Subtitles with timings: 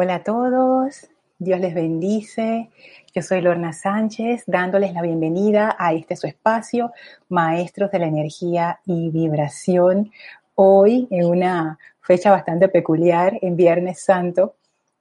[0.00, 1.08] Hola a todos,
[1.40, 2.70] Dios les bendice.
[3.12, 6.92] Yo soy Lorna Sánchez, dándoles la bienvenida a este su espacio,
[7.28, 10.12] Maestros de la Energía y Vibración.
[10.54, 14.54] Hoy, en una fecha bastante peculiar, en Viernes Santo,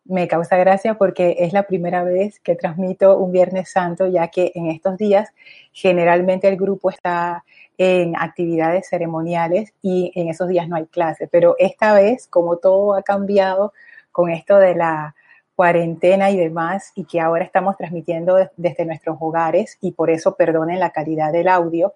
[0.03, 4.51] me causa gracia porque es la primera vez que transmito un Viernes Santo, ya que
[4.55, 5.29] en estos días
[5.73, 7.43] generalmente el grupo está
[7.77, 12.95] en actividades ceremoniales y en esos días no hay clase, pero esta vez, como todo
[12.95, 13.73] ha cambiado,
[14.17, 15.13] con esto de la
[15.55, 20.79] cuarentena y demás, y que ahora estamos transmitiendo desde nuestros hogares, y por eso perdonen
[20.79, 21.93] la calidad del audio,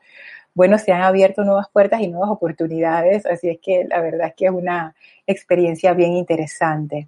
[0.54, 4.34] bueno, se han abierto nuevas puertas y nuevas oportunidades, así es que la verdad es
[4.36, 4.94] que es una
[5.26, 7.08] experiencia bien interesante.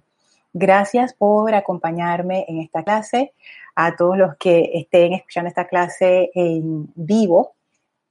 [0.52, 3.34] Gracias por acompañarme en esta clase,
[3.76, 7.52] a todos los que estén escuchando esta clase en vivo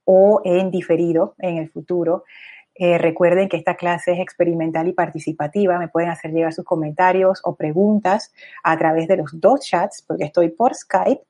[0.06, 2.24] o en diferido en el futuro.
[2.76, 5.78] Eh, recuerden que esta clase es experimental y participativa.
[5.78, 10.24] Me pueden hacer llegar sus comentarios o preguntas a través de los dos chats, porque
[10.24, 11.22] estoy por Skype,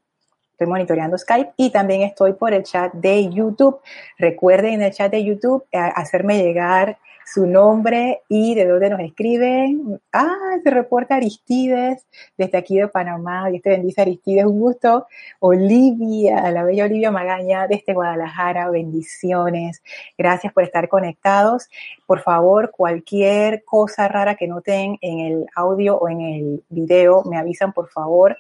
[0.53, 3.81] estoy monitoreando Skype y también estoy por el chat de YouTube.
[4.19, 9.01] Recuerden en el chat de YouTube eh, hacerme llegar su nombre y de dónde nos
[9.01, 10.01] escriben.
[10.13, 13.49] Ah, se reporta Aristides desde aquí de Panamá.
[13.49, 15.07] Dios te bendice Aristides, un gusto.
[15.41, 19.83] Olivia, la bella Olivia Magaña desde Guadalajara, bendiciones.
[20.19, 21.69] Gracias por estar conectados.
[22.07, 27.39] Por favor, cualquier cosa rara que noten en el audio o en el video, me
[27.39, 28.37] avisan por favor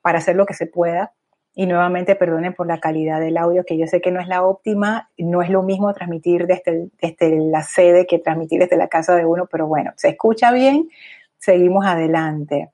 [0.00, 1.12] para hacer lo que se pueda
[1.54, 4.42] y nuevamente perdonen por la calidad del audio, que yo sé que no es la
[4.42, 9.16] óptima, no es lo mismo transmitir desde, desde la sede que transmitir desde la casa
[9.16, 10.88] de uno, pero bueno, se escucha bien,
[11.38, 12.70] seguimos adelante.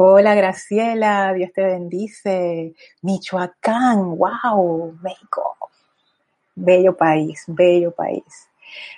[0.00, 2.72] Hola Graciela, Dios te bendice.
[3.02, 5.56] Michoacán, wow, México.
[6.54, 8.48] Bello país, bello país.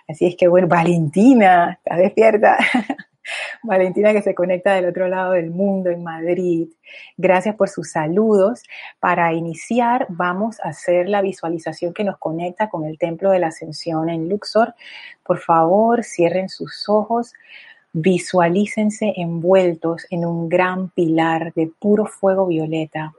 [0.06, 2.58] Así es que bueno, Valentina, ¿estás despierta?
[3.62, 6.68] Valentina que se conecta del otro lado del mundo en Madrid.
[7.16, 8.62] Gracias por sus saludos.
[8.98, 13.48] Para iniciar vamos a hacer la visualización que nos conecta con el Templo de la
[13.48, 14.74] Ascensión en Luxor.
[15.24, 17.32] Por favor, cierren sus ojos.
[17.92, 23.12] Visualícense envueltos en un gran pilar de puro fuego violeta.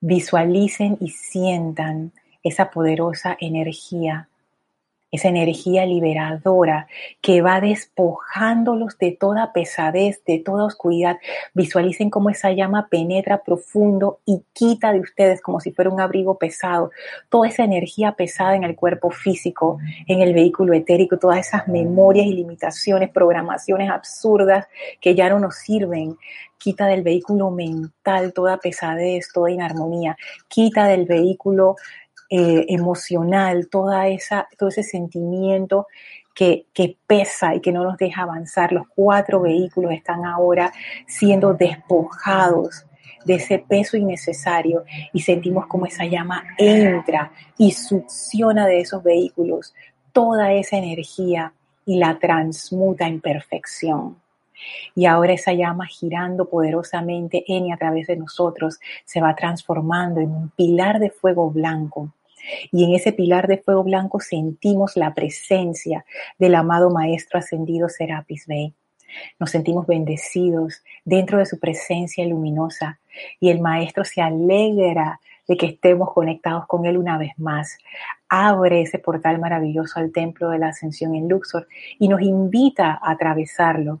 [0.00, 2.12] Visualicen y sientan
[2.42, 4.28] esa poderosa energía
[5.12, 6.88] esa energía liberadora
[7.20, 11.18] que va despojándolos de toda pesadez, de toda oscuridad.
[11.52, 16.38] Visualicen cómo esa llama penetra profundo y quita de ustedes como si fuera un abrigo
[16.38, 16.90] pesado,
[17.28, 19.78] toda esa energía pesada en el cuerpo físico,
[20.08, 24.66] en el vehículo etérico, todas esas memorias y limitaciones, programaciones absurdas
[24.98, 26.16] que ya no nos sirven,
[26.62, 30.16] quita del vehículo mental toda pesadez, toda inarmonía,
[30.48, 31.76] quita del vehículo
[32.34, 35.86] eh, emocional, toda esa, todo ese sentimiento
[36.34, 38.72] que, que, pesa y que no nos deja avanzar.
[38.72, 40.72] Los cuatro vehículos están ahora
[41.06, 42.86] siendo despojados
[43.26, 44.82] de ese peso innecesario
[45.12, 49.74] y sentimos como esa llama entra y succiona de esos vehículos
[50.14, 51.52] toda esa energía
[51.84, 54.16] y la transmuta en perfección.
[54.94, 60.22] Y ahora esa llama girando poderosamente en y a través de nosotros se va transformando
[60.22, 62.14] en un pilar de fuego blanco
[62.70, 66.04] y en ese pilar de fuego blanco sentimos la presencia
[66.38, 68.74] del amado Maestro ascendido Serapis Bey.
[69.38, 72.98] Nos sentimos bendecidos dentro de su presencia luminosa
[73.40, 77.78] y el Maestro se alegra de que estemos conectados con Él una vez más.
[78.28, 81.66] Abre ese portal maravilloso al Templo de la Ascensión en Luxor
[81.98, 84.00] y nos invita a atravesarlo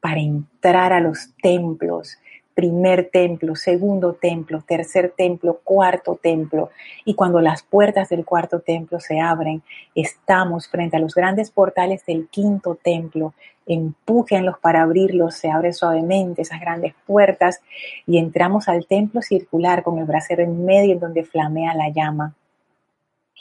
[0.00, 2.18] para entrar a los templos
[2.54, 6.70] primer templo, segundo templo, tercer templo, cuarto templo.
[7.04, 9.62] Y cuando las puertas del cuarto templo se abren,
[9.94, 13.34] estamos frente a los grandes portales del quinto templo.
[13.66, 17.60] Empújenlos para abrirlos, se abren suavemente esas grandes puertas
[18.06, 22.34] y entramos al templo circular con el brasero en medio en donde flamea la llama.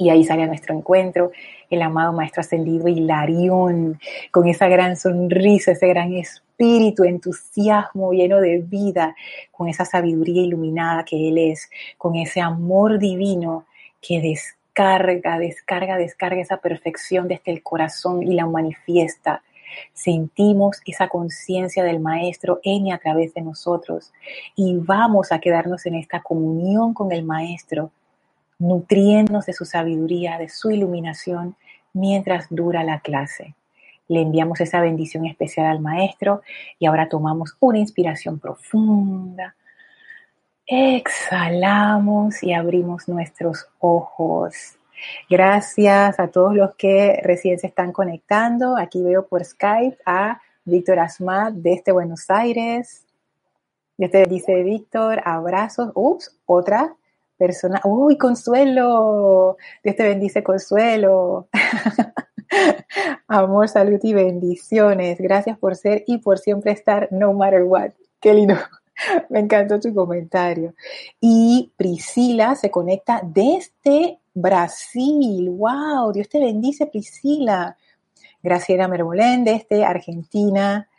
[0.01, 1.31] Y ahí sale a nuestro encuentro
[1.69, 3.99] el amado Maestro Ascendido Hilarión,
[4.31, 9.13] con esa gran sonrisa, ese gran espíritu, entusiasmo lleno de vida,
[9.51, 13.65] con esa sabiduría iluminada que Él es, con ese amor divino
[14.01, 19.44] que descarga, descarga, descarga esa perfección desde el corazón y la manifiesta.
[19.91, 24.13] Sentimos esa conciencia del Maestro en y a través de nosotros
[24.56, 27.91] y vamos a quedarnos en esta comunión con el Maestro
[28.59, 31.56] nutriéndonos de su sabiduría, de su iluminación
[31.94, 33.56] mientras dura la clase.
[34.07, 36.41] Le enviamos esa bendición especial al maestro
[36.77, 39.56] y ahora tomamos una inspiración profunda.
[40.65, 44.77] Exhalamos y abrimos nuestros ojos.
[45.29, 48.77] Gracias a todos los que recién se están conectando.
[48.77, 53.05] Aquí veo por Skype a Víctor Asmat desde Buenos Aires.
[53.97, 55.91] Dios te dice Víctor, abrazos.
[55.94, 56.95] Ups, otra
[57.39, 57.81] persona.
[57.86, 59.57] Uy, Consuelo.
[59.83, 61.47] Dios te bendice, Consuelo.
[63.27, 65.18] Amor, salud y bendiciones.
[65.19, 67.91] Gracias por ser y por siempre estar no matter what.
[68.19, 68.56] Qué lindo.
[69.30, 70.75] Me encantó tu comentario.
[71.21, 75.50] Y Priscila se conecta desde Brasil.
[75.50, 76.12] ¡Wow!
[76.12, 77.77] Dios te bendice, Priscila.
[78.44, 80.89] Graciela Mermolén desde Argentina.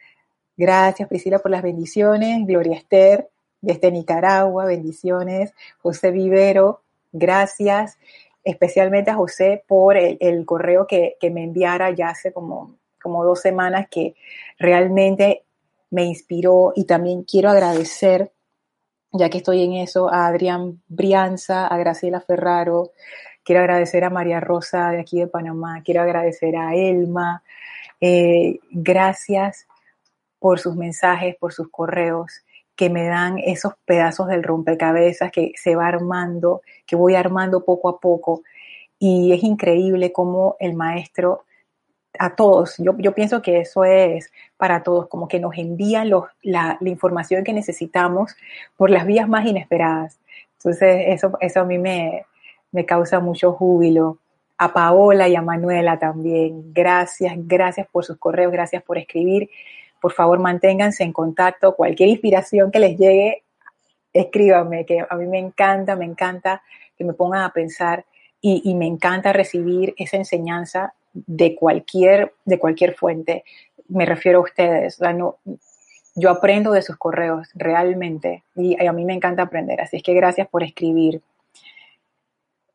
[0.56, 2.46] Gracias, Priscila, por las bendiciones.
[2.46, 3.28] Gloria Esther
[3.60, 5.52] desde Nicaragua, bendiciones.
[5.82, 7.98] José Vivero, gracias.
[8.42, 13.88] Especialmente a José por el, correo que, me enviara ya hace como, como dos semanas
[13.90, 14.14] que
[14.58, 15.44] realmente
[15.90, 18.32] me inspiró y también quiero agradecer,
[19.12, 22.92] ya que estoy en eso, a Adrián Brianza, a Graciela Ferraro,
[23.44, 27.42] quiero agradecer a María Rosa de aquí de Panamá, quiero agradecer a Elma,
[28.00, 29.66] eh, gracias
[30.38, 32.44] por sus mensajes, por sus correos
[32.80, 37.90] que me dan esos pedazos del rompecabezas que se va armando, que voy armando poco
[37.90, 38.40] a poco.
[38.98, 41.44] Y es increíble cómo el maestro
[42.18, 42.76] a todos.
[42.78, 46.88] Yo, yo, pienso que eso es para todos, como que nos envían los, la, la,
[46.88, 48.34] información que necesitamos
[48.78, 50.18] por las vías más inesperadas.
[50.56, 52.24] Entonces, eso, eso a mí me,
[52.72, 54.16] me causa mucho júbilo.
[54.56, 56.72] A Paola y a Manuela también.
[56.72, 59.50] Gracias, gracias por sus correos, gracias por escribir.
[60.00, 61.74] Por favor, manténganse en contacto.
[61.74, 63.44] Cualquier inspiración que les llegue,
[64.12, 66.62] escríbanme, que a mí me encanta, me encanta
[66.96, 68.04] que me pongan a pensar
[68.40, 73.44] y, me encanta recibir esa enseñanza de cualquier, de cualquier fuente.
[73.88, 74.98] Me refiero a ustedes.
[76.14, 79.80] yo aprendo de sus correos realmente y a mí me encanta aprender.
[79.80, 81.22] Así es que gracias por escribir.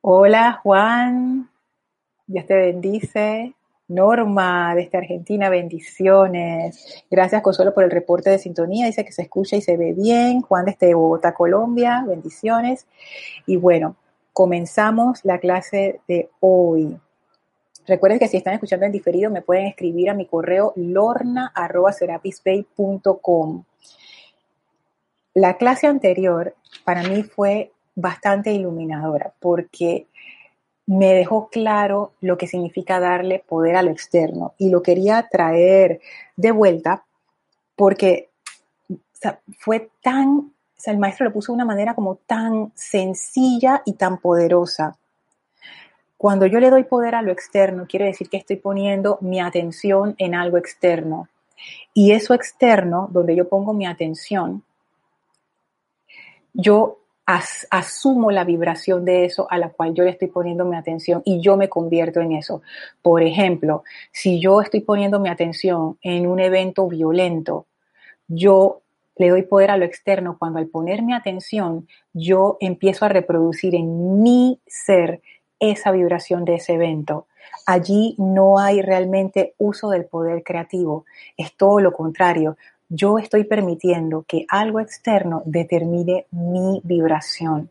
[0.01, 1.49] Hola Juan,
[2.27, 3.53] Dios te bendice.
[3.87, 7.05] Norma, desde Argentina, bendiciones.
[7.09, 8.87] Gracias Consuelo por el reporte de sintonía.
[8.87, 10.41] Dice que se escucha y se ve bien.
[10.41, 12.87] Juan desde Bogotá, Colombia, bendiciones.
[13.45, 13.95] Y bueno,
[14.33, 16.99] comenzamos la clase de hoy.
[17.87, 23.63] Recuerden que si están escuchando en diferido me pueden escribir a mi correo lorna.serapisbay.com.
[25.35, 30.07] La clase anterior para mí fue bastante iluminadora porque
[30.87, 35.99] me dejó claro lo que significa darle poder a lo externo y lo quería traer
[36.35, 37.03] de vuelta
[37.75, 38.29] porque
[39.57, 40.53] fue tan,
[40.85, 44.97] el maestro lo puso de una manera como tan sencilla y tan poderosa
[46.17, 50.15] cuando yo le doy poder a lo externo, quiere decir que estoy poniendo mi atención
[50.17, 51.27] en algo externo.
[51.93, 54.63] Y eso externo, donde yo pongo mi atención,
[56.53, 61.21] yo asumo la vibración de eso a la cual yo le estoy poniendo mi atención
[61.25, 62.61] y yo me convierto en eso.
[63.01, 67.65] Por ejemplo, si yo estoy poniendo mi atención en un evento violento,
[68.27, 68.81] yo
[69.17, 73.75] le doy poder a lo externo cuando al poner mi atención yo empiezo a reproducir
[73.75, 75.21] en mi ser
[75.59, 77.27] esa vibración de ese evento.
[77.65, 81.05] Allí no hay realmente uso del poder creativo,
[81.37, 82.57] es todo lo contrario.
[82.89, 87.69] Yo estoy permitiendo que algo externo determine mi vibración.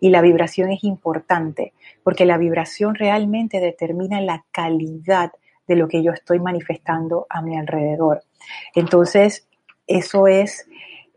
[0.00, 1.72] Y la vibración es importante
[2.02, 5.32] porque la vibración realmente determina la calidad
[5.66, 8.22] de lo que yo estoy manifestando a mi alrededor.
[8.74, 9.48] Entonces,
[9.86, 10.66] eso es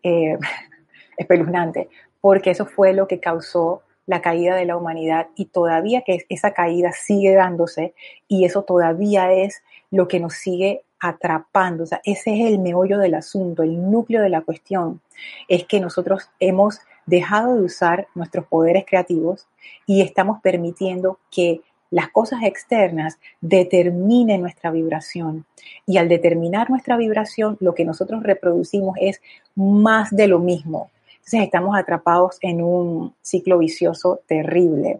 [0.03, 0.37] eh,
[1.17, 1.89] espeluznante
[2.21, 6.53] porque eso fue lo que causó la caída de la humanidad y todavía que esa
[6.53, 7.93] caída sigue dándose
[8.27, 11.83] y eso todavía es lo que nos sigue atrapando.
[11.83, 15.01] O sea, ese es el meollo del asunto, el núcleo de la cuestión.
[15.47, 19.47] Es que nosotros hemos dejado de usar nuestros poderes creativos
[19.85, 25.45] y estamos permitiendo que las cosas externas determinen nuestra vibración.
[25.85, 29.21] Y al determinar nuestra vibración, lo que nosotros reproducimos es
[29.55, 30.91] más de lo mismo.
[31.15, 34.99] Entonces estamos atrapados en un ciclo vicioso terrible.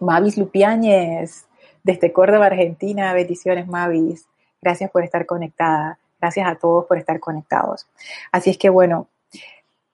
[0.00, 1.46] Mavis Lupiáñez,
[1.82, 4.26] desde Córdoba, Argentina, bendiciones Mavis.
[4.60, 5.98] Gracias por estar conectada.
[6.20, 7.86] Gracias a todos por estar conectados.
[8.32, 9.08] Así es que bueno,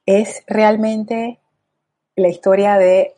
[0.07, 1.39] es realmente
[2.17, 3.17] la historia de,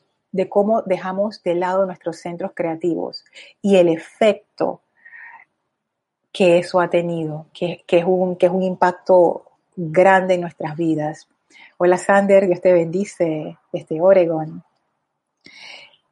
[0.48, 3.24] cómo dejamos de lado nuestros centros creativos
[3.62, 4.80] y el efecto
[6.32, 11.28] que eso ha tenido, que, es, un, que es un impacto grande en nuestras vidas.
[11.78, 14.62] Hola Sander, Dios te bendice desde Oregon.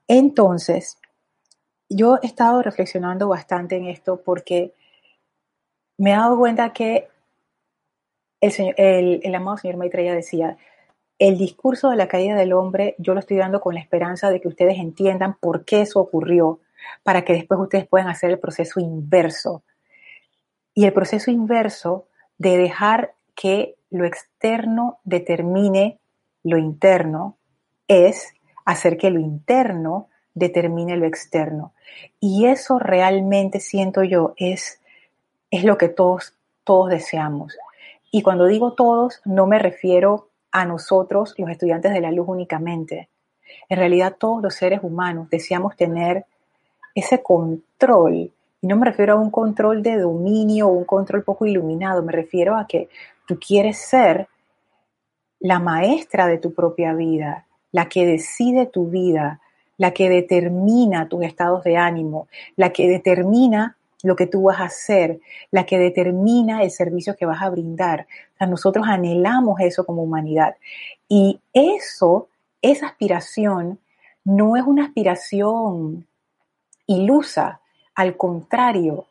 [0.09, 0.99] Entonces,
[1.89, 4.73] yo he estado reflexionando bastante en esto porque
[5.99, 7.09] me he dado cuenta que
[8.41, 10.57] el, el, amado señor Maitreya decía,
[11.19, 14.41] el discurso de la caída del hombre yo lo estoy dando con la esperanza de
[14.41, 16.61] que ustedes entiendan por qué eso ocurrió,
[17.03, 19.63] para que después ustedes puedan hacer el proceso inverso.
[20.75, 25.99] Y el proceso inverso de dejar que lo externo determine
[26.43, 27.39] lo interno
[27.89, 28.35] es
[28.65, 31.73] hacer que lo interno determine lo externo.
[32.21, 34.81] Y eso realmente siento yo es,
[35.57, 36.35] es lo que todos,
[36.65, 37.57] todos deseamos.
[38.11, 43.09] Y cuando digo todos, no me refiero a nosotros, los estudiantes de la luz únicamente.
[43.69, 46.25] En realidad todos los seres humanos deseamos tener
[46.95, 48.33] ese control.
[48.61, 52.13] Y no me refiero a un control de dominio o un control poco iluminado, me
[52.13, 52.89] refiero a que
[53.27, 54.29] tú quieres ser
[55.41, 59.41] la maestra de tu propia vida, la que decide tu vida,
[59.77, 64.65] la que determina tus estados de ánimo, la que determina lo que tú vas a
[64.65, 65.19] hacer,
[65.51, 68.07] la que determina el servicio que vas a brindar.
[68.39, 70.57] nosotros anhelamos eso como humanidad.
[71.09, 72.29] Y eso,
[72.61, 73.81] esa aspiración,
[74.23, 76.07] no es una aspiración
[76.87, 77.61] ilusa,
[77.95, 79.07] al contrario,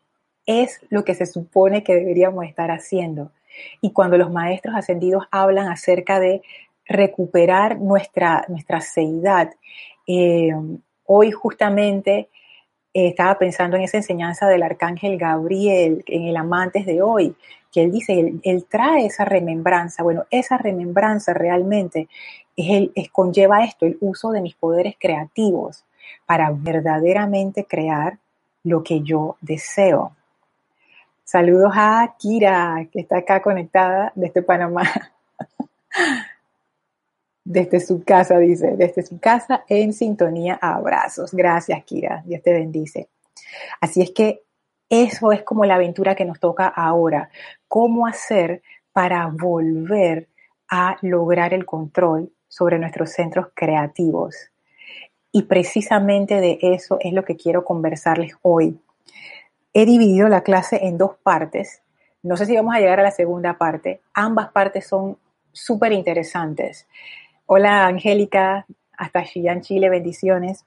[0.46, 3.32] es lo que se supone que deberíamos estar haciendo.
[3.80, 6.42] Y cuando los maestros ascendidos hablan acerca de
[6.86, 9.54] recuperar nuestra, nuestra seidad,
[10.06, 10.52] eh,
[11.04, 12.28] hoy justamente
[12.94, 17.34] estaba pensando en esa enseñanza del arcángel Gabriel, en el Amantes de hoy,
[17.72, 20.04] que él dice, él, trae esa remembranza.
[20.04, 22.08] Bueno, esa remembranza realmente
[22.56, 25.84] es el, es, conlleva esto, el uso de mis poderes creativos
[26.24, 28.18] para verdaderamente crear
[28.62, 30.12] lo que yo deseo.
[31.24, 34.84] Saludos a Kira, que está acá conectada desde Panamá.
[37.44, 41.32] Desde su casa, dice, desde su casa en sintonía, abrazos.
[41.32, 42.22] Gracias, Kira.
[42.24, 43.08] Dios te bendice.
[43.80, 44.42] Así es que
[44.88, 47.30] eso es como la aventura que nos toca ahora.
[47.68, 50.28] ¿Cómo hacer para volver
[50.68, 54.50] a lograr el control sobre nuestros centros creativos?
[55.32, 58.78] Y precisamente de eso es lo que quiero conversarles hoy.
[59.72, 61.82] He dividido la clase en dos partes.
[62.22, 64.00] No sé si vamos a llegar a la segunda parte.
[64.14, 65.18] Ambas partes son
[65.50, 66.86] súper interesantes.
[67.46, 68.64] Hola Angélica,
[68.96, 70.64] hasta Chillán, Chile, bendiciones.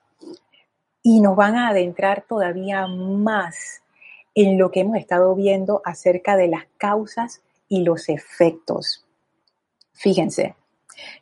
[1.02, 3.82] Y nos van a adentrar todavía más
[4.36, 9.04] en lo que hemos estado viendo acerca de las causas y los efectos.
[9.92, 10.54] Fíjense,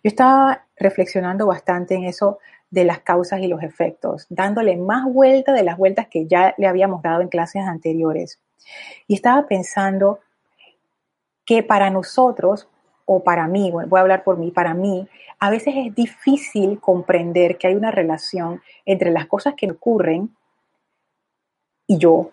[0.05, 5.55] yo estaba reflexionando bastante en eso de las causas y los efectos, dándole más vuelta
[5.55, 8.41] de las vueltas que ya le habíamos dado en clases anteriores.
[9.07, 10.21] Y estaba pensando
[11.47, 12.69] que para nosotros,
[13.07, 15.09] o para mí, voy a hablar por mí, para mí,
[15.39, 20.37] a veces es difícil comprender que hay una relación entre las cosas que ocurren
[21.87, 22.33] y yo.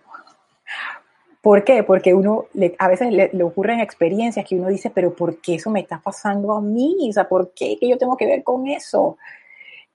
[1.41, 1.83] ¿Por qué?
[1.83, 2.45] Porque uno
[2.79, 6.53] a veces le, ocurren experiencias que uno dice, pero ¿por qué eso me está pasando
[6.53, 7.07] a mí?
[7.09, 9.17] O sea, ¿por qué que yo tengo que ver con eso?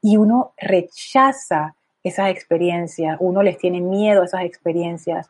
[0.01, 5.29] Y uno rechaza esas experiencias, uno les tiene miedo a esas experiencias.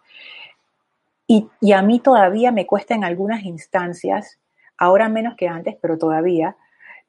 [1.26, 4.38] Y, y a mí todavía me cuesta en algunas instancias
[4.79, 6.57] ahora menos que antes, pero todavía,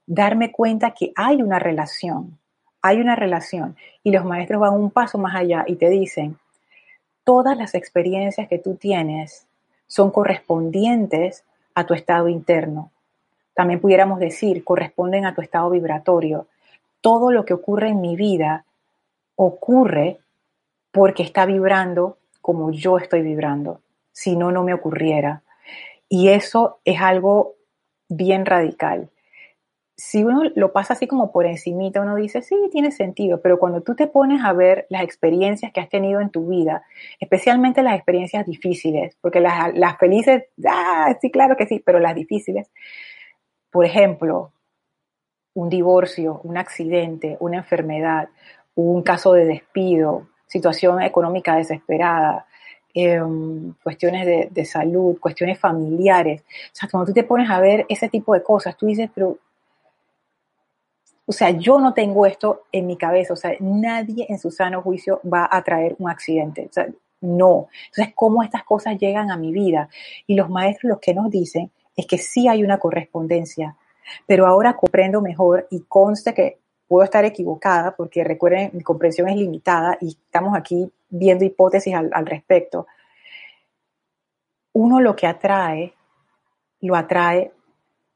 [0.05, 2.37] darme cuenta que hay una relación,
[2.81, 3.77] hay una relación.
[4.03, 6.37] Y los maestros van un paso más allá y te dicen,
[7.23, 9.45] todas las experiencias que tú tienes
[9.87, 11.43] son correspondientes
[11.75, 12.91] a tu estado interno.
[13.53, 16.47] También pudiéramos decir, corresponden a tu estado vibratorio.
[17.01, 18.65] Todo lo que ocurre en mi vida
[19.35, 20.19] ocurre
[20.91, 23.81] porque está vibrando como yo estoy vibrando.
[24.11, 25.43] Si no, no me ocurriera.
[26.07, 27.55] Y eso es algo
[28.09, 29.09] bien radical.
[29.95, 33.81] Si uno lo pasa así como por encimita, uno dice, sí, tiene sentido, pero cuando
[33.81, 36.83] tú te pones a ver las experiencias que has tenido en tu vida,
[37.19, 42.15] especialmente las experiencias difíciles, porque las, las felices, ah, sí, claro que sí, pero las
[42.15, 42.71] difíciles,
[43.71, 44.53] por ejemplo,
[45.53, 48.29] un divorcio, un accidente, una enfermedad,
[48.75, 52.47] un caso de despido, situación económica desesperada,
[52.91, 56.41] Em, cuestiones de, salud, cuestiones familiares.
[56.41, 59.37] O sea, cuando tú te pones a ver ese tipo de cosas, tú dices, pero,
[61.25, 64.81] o sea, yo no tengo esto en mi cabeza, o sea, nadie en su sano
[64.81, 66.65] juicio va a traer un accidente.
[66.67, 66.87] O sea,
[67.21, 67.67] no.
[67.89, 69.89] Entonces, ¿cómo estas cosas llegan a mi vida?
[70.25, 73.75] Y los maestros lo que nos dicen es que sí hay una correspondencia,
[74.25, 79.35] pero ahora comprendo mejor y conste que puedo estar equivocada, porque recuerden, mi comprensión es
[79.35, 82.87] limitada y estamos aquí viendo hipótesis al, respecto.
[84.73, 85.93] Uno lo que atrae,
[86.81, 87.51] lo atrae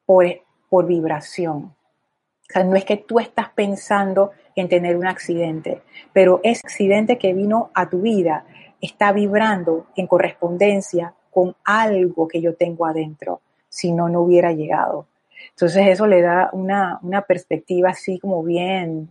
[0.06, 0.26] por,
[0.70, 1.58] por vibración.
[1.58, 5.82] O sea, no es que tú estás pensando en tener un accidente,
[6.12, 8.46] pero ese accidente que vino a tu vida
[8.82, 15.08] está vibrando en correspondencia con algo que yo tengo adentro, si no, no hubiera llegado.
[15.50, 19.10] Entonces eso le da una, perspectiva así como bien,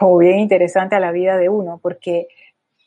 [0.00, 2.28] como bien interesante a la vida de uno, porque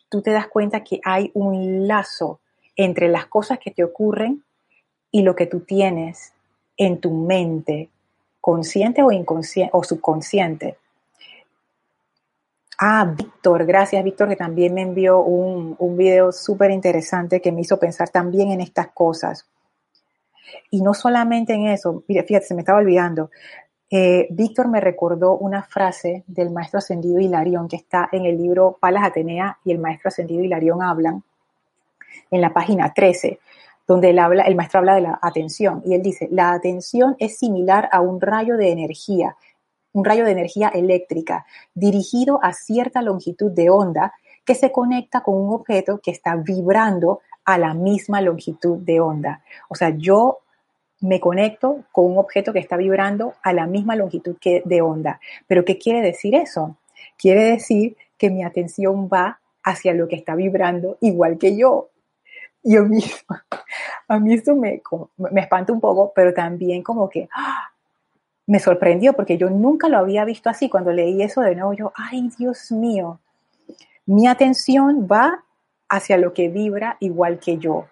[0.10, 2.40] tú te das cuenta que hay un lazo
[2.76, 4.44] entre las cosas que te ocurren
[5.12, 6.34] y lo que tú tienes
[6.76, 7.92] en tu mente,
[8.42, 10.78] consciente o inconsciente o subconsciente.
[12.80, 17.62] Ah, Víctor, gracias Víctor, que también me envió un, un video súper interesante que me
[17.62, 19.46] hizo pensar también en estas cosas.
[20.72, 23.30] Y no solamente en eso, fíjate, se me estaba olvidando.
[23.96, 28.76] Eh, Víctor me recordó una frase del maestro ascendido Hilarión que está en el libro
[28.80, 31.22] Palas Atenea y el maestro ascendido Hilarión hablan
[32.32, 33.40] en la página 13
[33.88, 38.02] donde el maestro habla de la atención y él dice, la atención es similar a
[38.02, 39.38] un rayo de energía,
[39.92, 41.46] un rayo de energía eléctrica
[41.76, 47.20] dirigido a cierta longitud de onda que se conecta con un objeto que está vibrando
[47.46, 49.44] a la misma longitud de onda.
[49.70, 50.40] O sea, yo
[51.04, 55.20] me conecto con un objeto que está vibrando a la misma longitud que de onda.
[55.48, 56.78] Pero ¿qué quiere decir eso?
[57.18, 61.90] Quiere decir que mi atención va hacia lo que está vibrando igual que yo
[62.64, 63.46] yo misma.
[64.08, 64.82] A mí esto me,
[65.18, 67.70] me espanta un poco, pero también como que ¡ah!
[68.48, 70.70] me sorprendió porque yo nunca lo había visto así.
[70.70, 73.20] Cuando leí eso de nuevo, yo, ay Dios mío,
[74.06, 75.44] mi atención va
[75.90, 77.88] hacia lo que vibra igual que yo.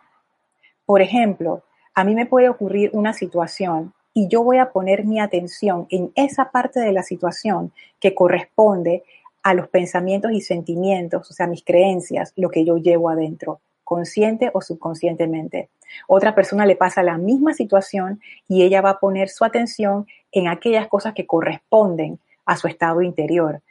[0.86, 5.19] Por ejemplo, a mí me puede ocurrir una situación y yo voy a poner mi
[5.19, 9.03] atención en esa parte de la situación que corresponde
[9.43, 14.51] a los pensamientos y sentimientos, o sea, mis creencias, lo que yo llevo adentro consciente
[14.53, 15.67] o subconscientemente.
[16.07, 20.48] Otra persona le pasa la misma situación y ella va a poner su atención en
[20.48, 23.62] aquellas cosas que corresponden a su estado interior.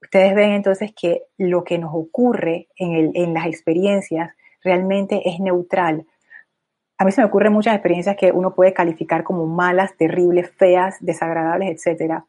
[0.00, 4.32] Ustedes ven entonces que lo que nos ocurre en, en las experiencias
[4.64, 6.04] realmente es neutral.
[6.98, 10.96] A mí se me ocurren muchas experiencias que uno puede calificar como malas, terribles, feas,
[11.00, 12.22] desagradables, etc.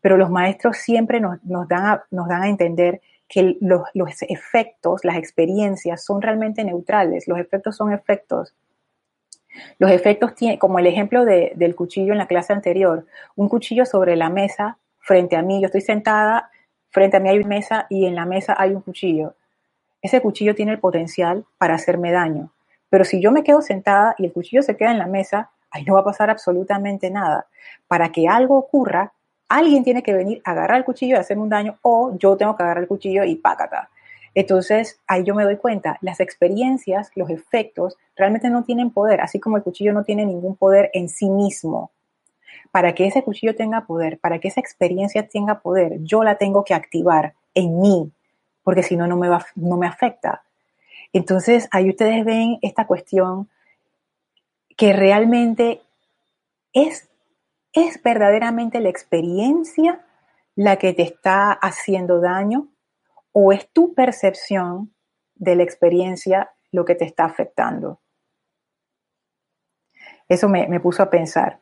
[0.00, 3.82] Pero los maestros siempre nos, dan a entender que los,
[4.28, 8.54] efectos, las experiencias son realmente neutrales, los efectos son efectos.
[9.78, 13.06] Los efectos tienen, como el ejemplo del cuchillo en la clase anterior,
[13.36, 16.50] un cuchillo sobre la mesa frente a mí, yo estoy sentada,
[16.90, 19.34] frente a mí hay una mesa y en la mesa hay un cuchillo.
[20.02, 22.52] Ese cuchillo tiene el potencial para hacerme daño,
[22.90, 25.84] pero si yo me quedo sentada y el cuchillo se queda en la mesa, ahí
[25.84, 27.46] no va a pasar absolutamente nada.
[27.88, 29.12] Para que algo ocurra,
[29.48, 32.56] alguien tiene que venir a agarrar el cuchillo y hacerme un daño o yo tengo
[32.56, 33.88] que agarrar el cuchillo y pácata.
[34.34, 39.40] Entonces ahí yo me doy cuenta, las experiencias, los efectos realmente no tienen poder, así
[39.40, 41.90] como el cuchillo no tiene ningún poder en sí mismo.
[42.70, 46.64] Para que ese cuchillo tenga poder, para que esa experiencia tenga poder, yo la tengo
[46.64, 48.12] que activar en mí,
[48.62, 50.42] porque si no, no me, va, no me afecta.
[51.12, 53.48] Entonces ahí ustedes ven esta cuestión
[54.76, 55.82] que realmente
[56.72, 57.10] es
[57.72, 60.04] ¿Es verdaderamente la experiencia
[60.56, 62.68] la que te está haciendo daño
[63.32, 64.92] o es tu percepción
[65.36, 68.00] de la experiencia lo que te está afectando?
[70.28, 71.60] Eso me, puso a pensar.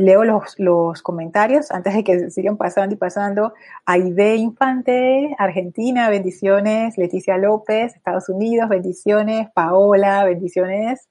[0.00, 3.52] Leo los, comentarios antes de que sigan pasando y pasando.
[3.84, 6.96] Aide Infante, Argentina, bendiciones.
[6.96, 9.50] Leticia López, Estados Unidos, bendiciones.
[9.52, 11.06] Paola, bendiciones.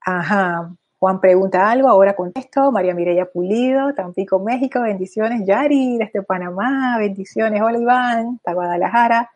[0.00, 0.72] Ajá.
[1.00, 2.70] Juan pregunta algo, ahora contesto.
[2.70, 5.44] María Mireya Pulido, Tampico, México, bendiciones.
[5.44, 7.60] Yari, desde Panamá, bendiciones.
[7.60, 9.32] Hola Iván, de Guadalajara.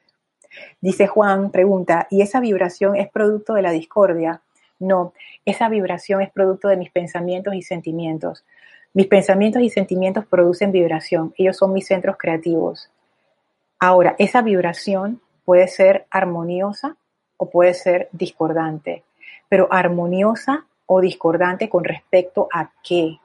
[0.80, 4.42] Dice Juan, pregunta, ¿y esa vibración es producto de la discordia?
[4.82, 5.12] No,
[5.44, 8.44] esa vibración es producto de mis pensamientos y sentimientos.
[8.94, 12.90] Mis pensamientos y sentimientos producen vibración, ellos son mis centros creativos.
[13.78, 16.96] Ahora, esa vibración puede ser armoniosa
[17.36, 19.04] o puede ser discordante,
[19.48, 23.20] pero armoniosa o discordante con respecto a qué?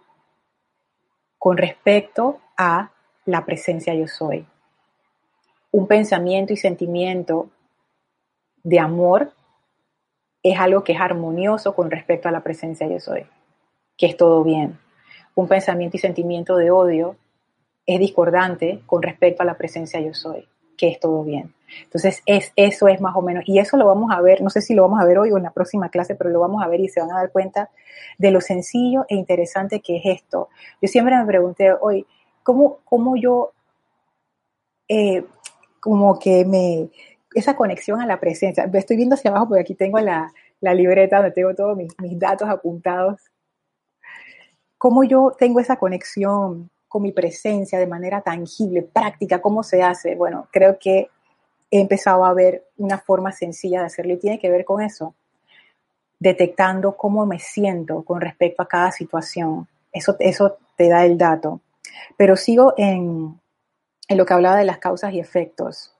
[1.39, 2.91] Con respecto a
[3.25, 4.45] la presencia yo soy.
[5.71, 7.49] Un pensamiento y sentimiento
[8.61, 9.31] de amor
[10.51, 13.25] es algo que es armonioso con respecto a la presencia yo soy,
[13.97, 14.77] que es todo bien.
[15.35, 17.15] Un pensamiento y sentimiento de odio
[17.85, 21.53] es discordante con respecto a la presencia yo soy, que es todo bien.
[21.83, 24.61] Entonces, es, eso es más o menos, y eso lo vamos a ver, no sé
[24.61, 26.67] si lo vamos a ver hoy o en la próxima clase, pero lo vamos a
[26.67, 27.69] ver y se van a dar cuenta
[28.17, 30.49] de lo sencillo e interesante que es esto.
[30.81, 32.05] Yo siempre me pregunté hoy,
[32.43, 33.51] ¿cómo, cómo yo,
[34.87, 35.25] eh,
[35.79, 36.89] como que me,
[37.33, 41.31] esa conexión a la presencia, estoy viendo hacia abajo porque aquí tengo la, libreta donde
[41.31, 43.21] tengo todos mis, mis datos apuntados,
[44.77, 50.15] cómo yo tengo esa conexión con mi presencia de manera tangible, práctica, cómo se hace.
[50.15, 51.09] Bueno, creo que
[51.69, 55.13] he empezado a ver una forma sencilla de hacerlo y tiene que ver con eso,
[56.19, 59.67] detectando cómo me siento con respecto a cada situación.
[59.91, 61.61] Eso, eso te da el dato.
[62.15, 63.39] Pero sigo en,
[64.07, 65.93] en lo que hablaba de las causas y efectos.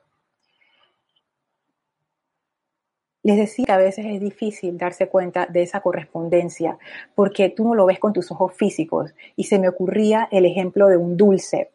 [3.28, 6.78] Les decía que a veces es difícil darse cuenta de esa correspondencia
[7.14, 10.88] porque tú no lo ves con tus ojos físicos y se me ocurría el ejemplo
[10.88, 11.72] de un dulce.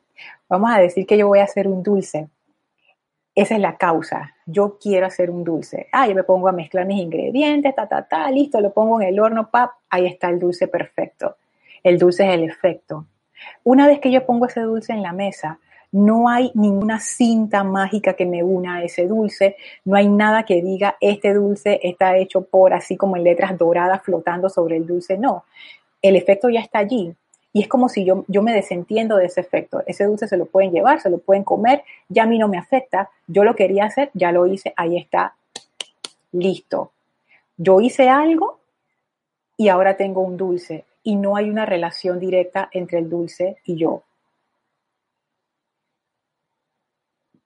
[0.48, 2.30] Vamos a decir que yo voy a hacer un dulce.
[3.34, 4.34] Esa es la causa.
[4.46, 5.88] Yo quiero hacer un dulce.
[5.92, 9.08] Ah, yo me pongo a mezclar mis ingredientes, ta, ta, ta, listo, lo pongo en
[9.08, 11.36] el horno, pap, ahí está el dulce perfecto.
[11.82, 13.04] El dulce es el efecto.
[13.62, 15.58] Una vez que yo pongo ese dulce en la mesa,
[15.92, 20.62] no hay ninguna cinta mágica que me una a ese dulce, no hay nada que
[20.62, 25.18] diga este dulce está hecho por así como en letras doradas flotando sobre el dulce,
[25.18, 25.44] no,
[26.00, 27.14] el efecto ya está allí.
[27.54, 29.82] Y es como si yo, yo me desentiendo de ese efecto.
[29.86, 32.56] Ese dulce se lo pueden llevar, se lo pueden comer, ya a mí no me
[32.56, 33.10] afecta.
[33.26, 35.34] Yo lo quería hacer, ya lo hice, ahí está,
[36.32, 36.92] listo.
[37.58, 38.58] Yo hice algo
[39.58, 43.76] y ahora tengo un dulce y no hay una relación directa entre el dulce y
[43.76, 44.02] yo.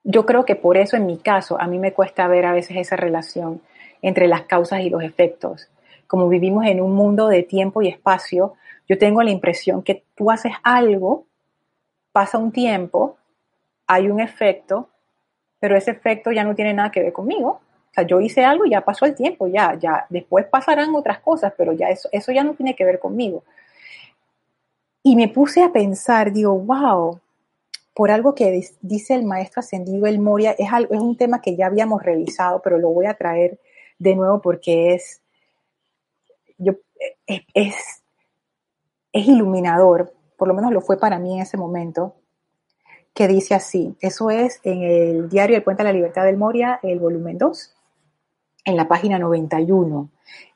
[0.09, 2.77] Yo creo que por eso en mi caso a mí me cuesta ver a veces
[2.77, 3.61] esa relación
[4.01, 5.69] entre las causas y los efectos.
[6.07, 8.53] Como vivimos en un mundo de tiempo y espacio,
[8.87, 11.25] yo tengo la impresión que tú haces algo,
[12.13, 13.17] pasa un tiempo,
[13.85, 14.87] hay un efecto,
[15.59, 17.59] pero ese efecto ya no tiene nada que ver conmigo.
[17.91, 21.19] O sea, yo hice algo y ya pasó el tiempo, ya, ya, después pasarán otras
[21.19, 23.43] cosas, pero ya eso, eso ya no tiene que ver conmigo.
[25.03, 27.19] Y me puse a pensar, digo, wow,
[27.97, 31.55] por algo que dice el maestro ascendido El Moria, es, algo, es un tema que
[31.55, 33.59] ya habíamos revisado, pero lo voy a traer
[33.97, 35.23] de nuevo porque es,
[36.59, 36.73] yo,
[37.25, 38.03] es, es,
[39.13, 42.13] iluminador, por lo menos lo fue para mí en ese momento,
[43.15, 46.79] que dice así, eso es en el diario El Puente de la Libertad del Moria,
[46.83, 47.75] el volumen 2,
[48.65, 50.07] en la página 91,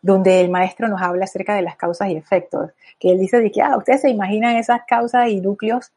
[0.04, 3.52] donde el maestro nos habla acerca de las causas y efectos, que él dice de
[3.52, 5.92] que, ah, ustedes se imaginan esas causas y núcleos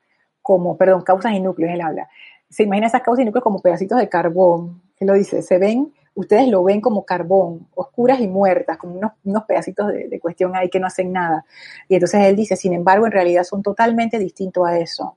[0.45, 2.07] como, perdón, causas y núcleos, él habla.
[2.51, 4.83] Se imagina esas causas y núcleos como pedacitos de carbón.
[5.01, 9.45] Él lo dice, se ven, ustedes lo ven como carbón, oscuras y muertas, como unos,
[9.45, 11.47] pedacitos de, cuestión ahí que no hacen nada.
[11.89, 15.17] Y entonces él dice, sin embargo, en realidad son totalmente distintos a eso.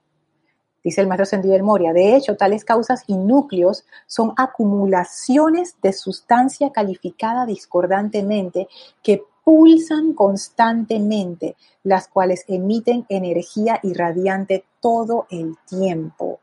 [0.82, 1.92] Dice el maestro Sendido del Moria.
[1.92, 8.66] De hecho, tales causas y núcleos son acumulaciones de sustancia calificada discordantemente
[9.02, 16.40] que pulsan constantemente, las cuales emiten energía irradiante todo el tiempo.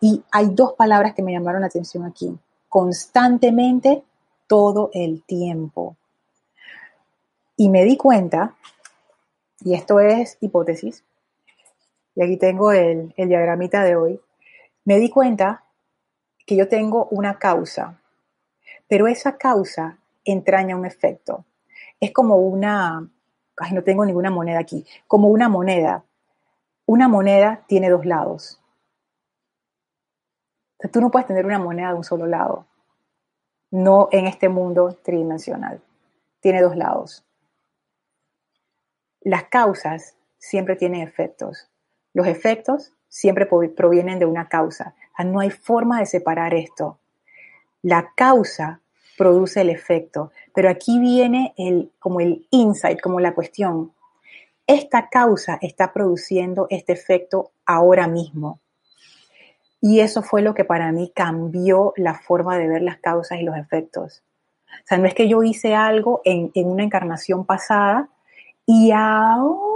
[0.00, 2.36] Y hay dos palabras que me llamaron la atención aquí.
[2.68, 4.02] Constantemente,
[4.46, 5.96] todo el tiempo.
[7.56, 8.54] Y me di cuenta,
[9.60, 11.04] y esto es hipótesis,
[12.14, 14.20] y aquí tengo el, el diagramita de hoy,
[14.84, 15.64] me di cuenta
[16.44, 18.00] que yo tengo una causa,
[18.88, 21.44] pero esa causa entraña un efecto
[22.02, 23.08] es como una,
[23.58, 26.04] ay, no tengo ninguna moneda aquí, como una moneda.
[26.92, 28.60] Una moneda tiene dos lados.
[30.92, 32.66] tú no puedes tener una moneda de un solo lado.
[33.70, 35.80] No en este mundo tridimensional.
[36.40, 37.24] Tiene dos lados.
[39.22, 41.70] Las causas siempre tienen efectos.
[42.12, 44.94] Los efectos siempre provienen de una causa.
[45.24, 46.98] no hay forma de separar esto.
[47.80, 48.82] La causa
[49.16, 50.30] produce el efecto.
[50.54, 53.94] Pero aquí viene el, como el insight, como la cuestión.
[54.66, 58.60] Esta causa está produciendo este efecto ahora mismo.
[59.80, 63.42] Y eso fue lo que para mí cambió la forma de ver las causas y
[63.42, 64.22] los efectos.
[64.68, 68.08] O sea, no es que yo hice algo en, en una encarnación pasada
[68.64, 69.72] y ahora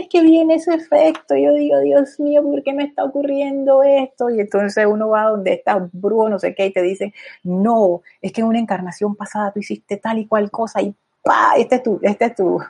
[0.00, 1.36] es que viene ese efecto.
[1.36, 4.30] Yo digo, Dios mío, ¿por qué me está ocurriendo esto?
[4.30, 8.32] Y entonces uno va donde está brujo, no sé qué, y te dice, no, es
[8.32, 11.54] que en una encarnación pasada tú hiciste tal y cual cosa y ¡pa!
[11.56, 12.60] Este es tu, este es tu,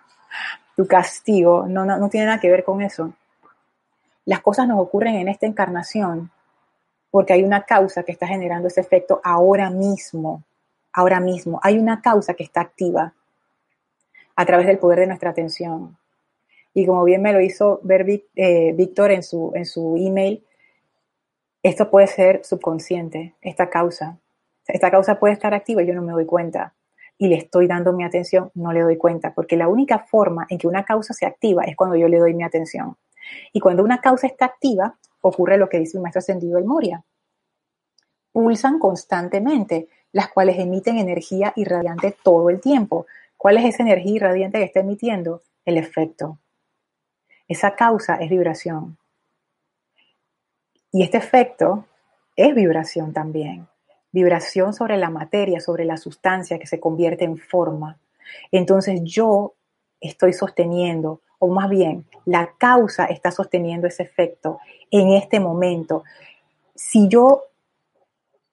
[0.76, 1.66] tu castigo.
[1.66, 3.12] No, no, no tiene nada que ver con eso.
[4.24, 6.30] Las cosas nos ocurren en esta encarnación
[7.10, 10.42] porque hay una causa que está generando ese efecto ahora mismo.
[10.92, 11.60] Ahora mismo.
[11.62, 13.14] Hay una causa que está activa
[14.34, 15.96] a través del poder de nuestra atención.
[16.74, 20.44] Y como bien me lo hizo ver eh, Víctor en su, en su email,
[21.62, 24.18] esto puede ser subconsciente, esta causa.
[24.66, 26.72] Esta causa puede estar activa y yo no me doy cuenta.
[27.22, 30.58] Y le estoy dando mi atención, no le doy cuenta, porque la única forma en
[30.58, 32.96] que una causa se activa es cuando yo le doy mi atención.
[33.52, 37.04] Y cuando una causa está activa, ocurre lo que dice el maestro ascendido El Moria.
[38.32, 43.06] Pulsan constantemente, las cuales emiten energía irradiante todo el tiempo.
[43.36, 45.42] ¿Cuál es esa energía irradiante que está emitiendo?
[45.64, 46.38] El efecto.
[47.46, 48.98] Esa causa es vibración.
[50.90, 51.84] Y este efecto
[52.34, 53.68] es vibración también.
[54.12, 57.98] Vibración sobre la materia, sobre la sustancia que se convierte en forma.
[58.50, 59.54] Entonces yo
[60.00, 66.04] estoy sosteniendo, o más bien, la causa está sosteniendo ese efecto en este momento.
[66.74, 67.44] Si yo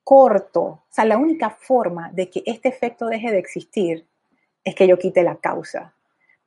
[0.04, 4.08] corto, o sea, la única forma de que este efecto deje de existir
[4.64, 5.94] es que yo quite la causa.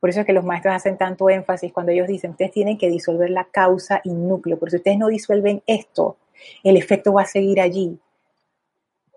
[0.00, 2.90] Por eso es que los maestros hacen tanto énfasis cuando ellos dicen, ustedes tienen que
[2.90, 6.16] disolver la causa y núcleo, porque si ustedes no disuelven esto,
[6.64, 8.00] el efecto va a seguir allí.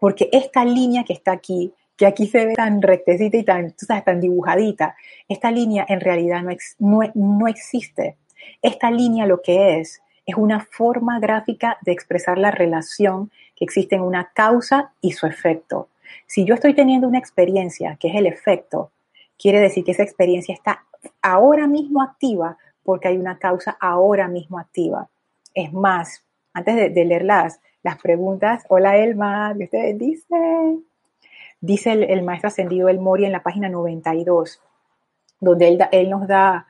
[0.05, 3.73] Porque esta línea que está aquí, que aquí se ve tan rectecita y tan,
[4.05, 4.95] tan dibujadita,
[5.27, 6.43] esta línea en realidad
[6.77, 8.15] no, no existe.
[8.61, 13.95] Esta línea lo que es, es una forma gráfica de expresar la relación que existe
[13.95, 15.89] en una causa y su efecto.
[16.27, 18.91] Si yo estoy teniendo una experiencia que es el efecto,
[19.39, 20.85] quiere decir que esa experiencia está
[21.23, 25.09] ahora mismo activa porque hay una causa ahora mismo activa.
[25.55, 27.59] Es más, antes de, leer las,
[27.93, 30.35] preguntas, hola Elma, Dios te bendice.
[31.61, 34.61] Dice el, maestro ascendido El Mori en la página 92,
[35.39, 36.67] donde él, él nos da,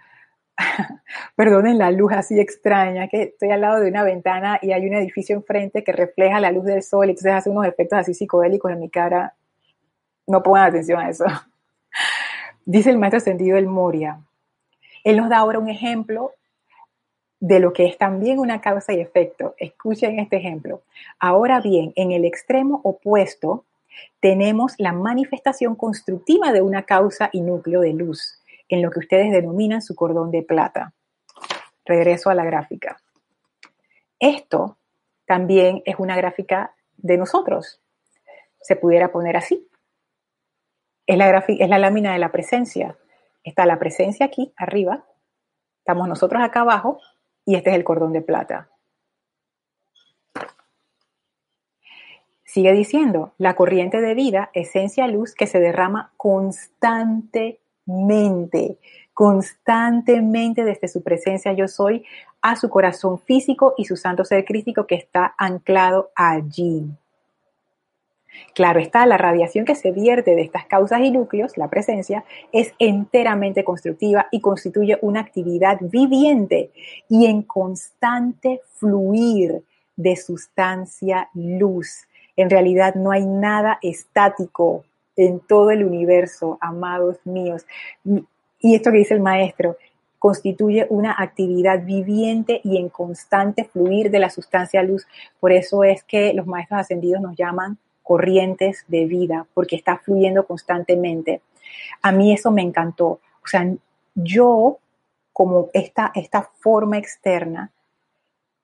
[1.36, 4.94] perdonen la luz así extraña, que estoy al lado de una ventana y hay un
[4.94, 8.72] edificio enfrente que refleja la luz del sol y entonces hace unos efectos así psicodélicos
[8.72, 9.34] en mi cara.
[10.28, 11.26] No pongan atención a eso.
[12.66, 14.20] Dice el maestro ascendido El Moria.
[15.04, 16.32] Él nos da ahora un ejemplo
[17.46, 19.54] de lo que es también una causa y efecto.
[19.60, 20.82] Escuchen este ejemplo.
[21.20, 23.66] Ahora bien, en el extremo opuesto
[24.20, 29.32] tenemos la manifestación constructiva de una causa y núcleo de luz, en lo que ustedes
[29.32, 30.94] denominan su cordón de plata.
[31.86, 32.98] Regreso a la gráfica.
[34.20, 34.78] Esto
[35.28, 37.80] también es una gráfica de nosotros.
[38.60, 39.68] Se pudiera poner así
[41.06, 42.98] es la, es la lámina de la presencia.
[43.44, 45.06] Está la presencia aquí arriba,
[45.78, 46.98] estamos nosotros acá abajo
[47.46, 48.70] y este es el cordón de plata.
[52.44, 58.80] Sigue diciendo, la corriente de vida, esencia luz que se derrama constantemente,
[59.14, 62.06] constantemente desde su presencia yo soy
[62.42, 66.86] a su corazón físico y su santo ser crístico que está anclado allí.
[68.54, 72.74] Claro está, la radiación que se vierte de estas causas y núcleos, la presencia, es
[72.80, 76.72] enteramente constructiva y constituye una actividad viviente
[77.10, 79.64] y en constante fluir
[79.96, 82.08] de sustancia luz.
[82.38, 84.84] En realidad no hay nada estático
[85.16, 87.66] en todo el universo, amados míos.
[88.60, 89.78] Y esto que dice el maestro,
[90.20, 95.06] constituye una actividad viviente y en constante fluir de la sustancia luz.
[95.40, 100.46] Por eso es que los maestros ascendidos nos llaman corrientes de vida, porque está fluyendo
[100.46, 101.42] constantemente.
[102.04, 103.20] A mí eso me encantó.
[103.44, 103.68] O sea,
[104.14, 104.78] yo,
[105.34, 107.72] como esta, esta forma externa,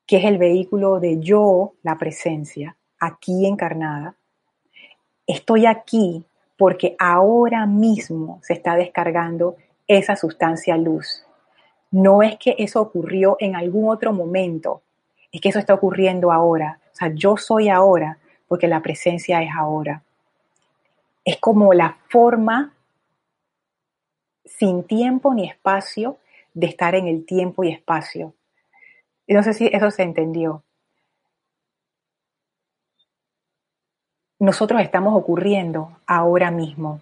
[0.06, 4.14] que es el vehículo de yo, la presencia, aquí encarnada,
[5.26, 6.24] estoy aquí
[6.56, 9.56] porque ahora mismo se está descargando
[9.88, 11.26] esa sustancia luz.
[11.90, 14.84] No es que eso ocurrió en algún otro momento,
[15.32, 16.80] es que eso está ocurriendo ahora.
[16.94, 18.20] O sea, yo soy ahora
[18.52, 20.04] porque la presencia es ahora.
[21.24, 22.74] Es como la forma
[24.44, 26.18] sin tiempo ni espacio
[26.54, 28.34] de estar en el tiempo y espacio.
[29.26, 30.66] no sé si eso se entendió.
[34.38, 37.00] Nosotros estamos ocurriendo ahora mismo.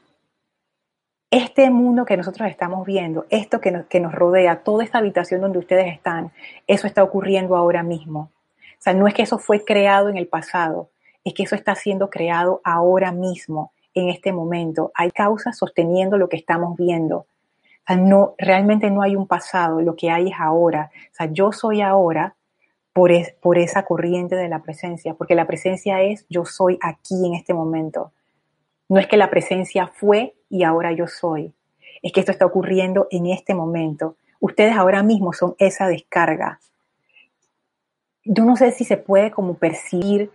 [1.31, 5.41] Este mundo que nosotros estamos viendo, esto que nos, que nos rodea, toda esta habitación
[5.41, 6.31] donde ustedes están,
[6.67, 8.29] eso está ocurriendo ahora mismo.
[8.77, 10.91] O sea, no es que eso fue creado en el pasado,
[11.29, 14.91] es que eso está siendo creado ahora mismo, en este momento.
[14.95, 17.25] Hay causas sosteniendo lo que estamos viendo.
[17.87, 20.91] O no, realmente no hay un pasado, lo que hay es ahora.
[21.11, 22.35] O sea, yo soy ahora
[22.93, 23.11] por,
[23.41, 27.53] por esa corriente de la presencia, porque la presencia es yo soy aquí en este
[27.53, 28.11] momento.
[28.87, 31.53] No es que la presencia fue y ahora yo soy.
[32.01, 34.15] Es que esto está ocurriendo en este momento.
[34.39, 36.59] Ustedes ahora mismo son esa descarga.
[38.23, 40.31] Yo no sé si se puede como percibir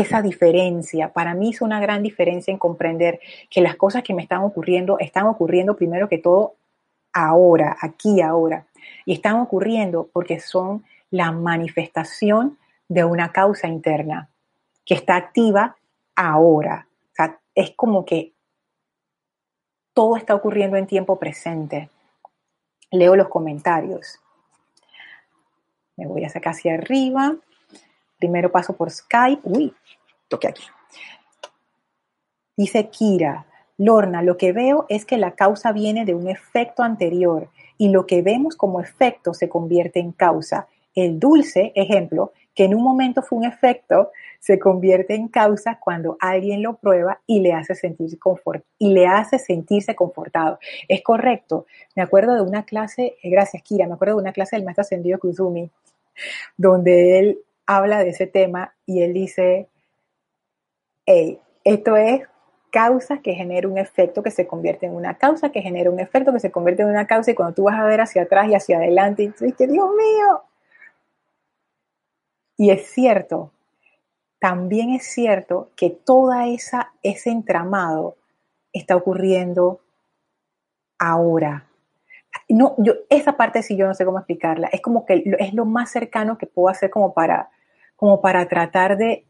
[0.00, 1.12] esa diferencia.
[1.12, 4.98] Para mí es una gran diferencia en comprender que las cosas que me están ocurriendo
[4.98, 6.54] están ocurriendo primero que todo
[7.12, 8.66] ahora, aquí ahora.
[9.04, 12.58] Y están ocurriendo porque son la manifestación
[12.88, 14.28] de una causa interna
[14.84, 15.76] que está activa
[16.14, 16.86] ahora.
[17.54, 18.32] Es como que
[19.92, 21.90] todo está ocurriendo en tiempo presente.
[22.92, 24.20] Leo los comentarios.
[25.96, 27.34] Me voy a sacar hacia arriba.
[28.18, 29.42] Primero paso por Skype.
[29.44, 29.74] Uy,
[30.28, 30.64] toqué aquí.
[32.56, 37.48] Dice Kira, Lorna, lo que veo es que la causa viene de un efecto anterior
[37.78, 40.66] y lo que vemos como efecto se convierte en causa.
[40.94, 46.16] El dulce, ejemplo, que en un momento fue un efecto, se convierte en causa cuando
[46.18, 50.58] alguien lo prueba y le hace sentirse confort y le hace sentirse confortado.
[50.88, 51.66] Es correcto.
[51.94, 54.82] Me acuerdo de una clase, eh, gracias Kira, me acuerdo de una clase del maestro
[54.82, 55.70] ascendido Kuzumi,
[56.56, 59.68] donde él habla de ese tema y él dice,
[61.04, 62.22] hey, esto es
[62.70, 66.32] causa que genera un efecto que se convierte en una causa, que genera un efecto
[66.32, 68.54] que se convierte en una causa, y cuando tú vas a ver hacia atrás y
[68.54, 70.42] hacia adelante, y tú dices, Dios mío.
[72.56, 73.52] Y es cierto,
[74.38, 78.16] también es cierto que toda esa ese entramado
[78.72, 79.80] está ocurriendo
[80.98, 81.66] ahora.
[82.48, 84.68] No, yo esa parte sí yo no sé cómo explicarla.
[84.68, 87.50] Es como que es lo más cercano que puedo hacer como para
[87.98, 89.26] como para tratar de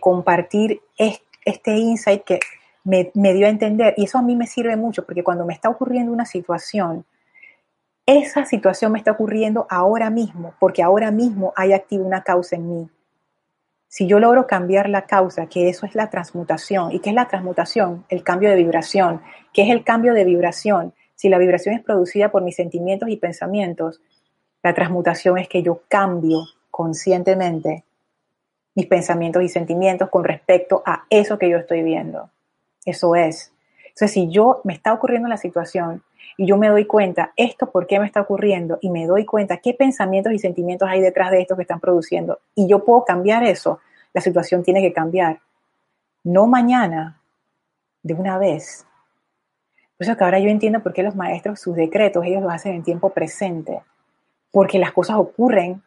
[0.00, 2.40] compartir este insight que
[2.84, 3.92] me, me dio a entender.
[3.98, 7.04] Y eso a mí me sirve mucho porque cuando me está ocurriendo una situación,
[8.06, 12.68] esa situación me está ocurriendo ahora mismo, porque ahora mismo hay activa una causa en
[12.68, 12.90] mí.
[13.88, 17.28] Si yo logro cambiar la causa, que eso es la transmutación, ¿y qué es la
[17.28, 18.06] transmutación?
[18.08, 19.20] El cambio de vibración.
[19.52, 20.94] ¿Qué es el cambio de vibración?
[21.14, 24.00] Si la vibración es producida por mis sentimientos y pensamientos,
[24.62, 27.84] la transmutación es que yo cambio conscientemente
[28.74, 32.30] mis pensamientos y sentimientos con respecto a eso que yo estoy viendo.
[32.84, 33.52] Eso es.
[33.84, 36.02] Entonces, si yo me está ocurriendo la situación
[36.38, 39.58] y yo me doy cuenta, esto por qué me está ocurriendo, y me doy cuenta
[39.58, 43.42] qué pensamientos y sentimientos hay detrás de esto que están produciendo, y yo puedo cambiar
[43.44, 43.80] eso,
[44.14, 45.40] la situación tiene que cambiar.
[46.24, 47.20] No mañana,
[48.02, 48.86] de una vez.
[49.98, 52.74] Por eso que ahora yo entiendo por qué los maestros, sus decretos, ellos los hacen
[52.74, 53.82] en tiempo presente.
[54.50, 55.82] Porque las cosas ocurren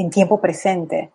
[0.00, 1.10] en tiempo presente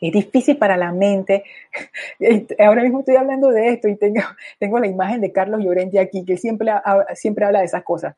[0.00, 1.44] es difícil para la mente.
[2.58, 4.20] Ahora mismo estoy hablando de esto y tengo,
[4.58, 6.72] tengo la imagen de Carlos Llorente aquí, que siempre,
[7.14, 8.16] siempre habla de esas cosas.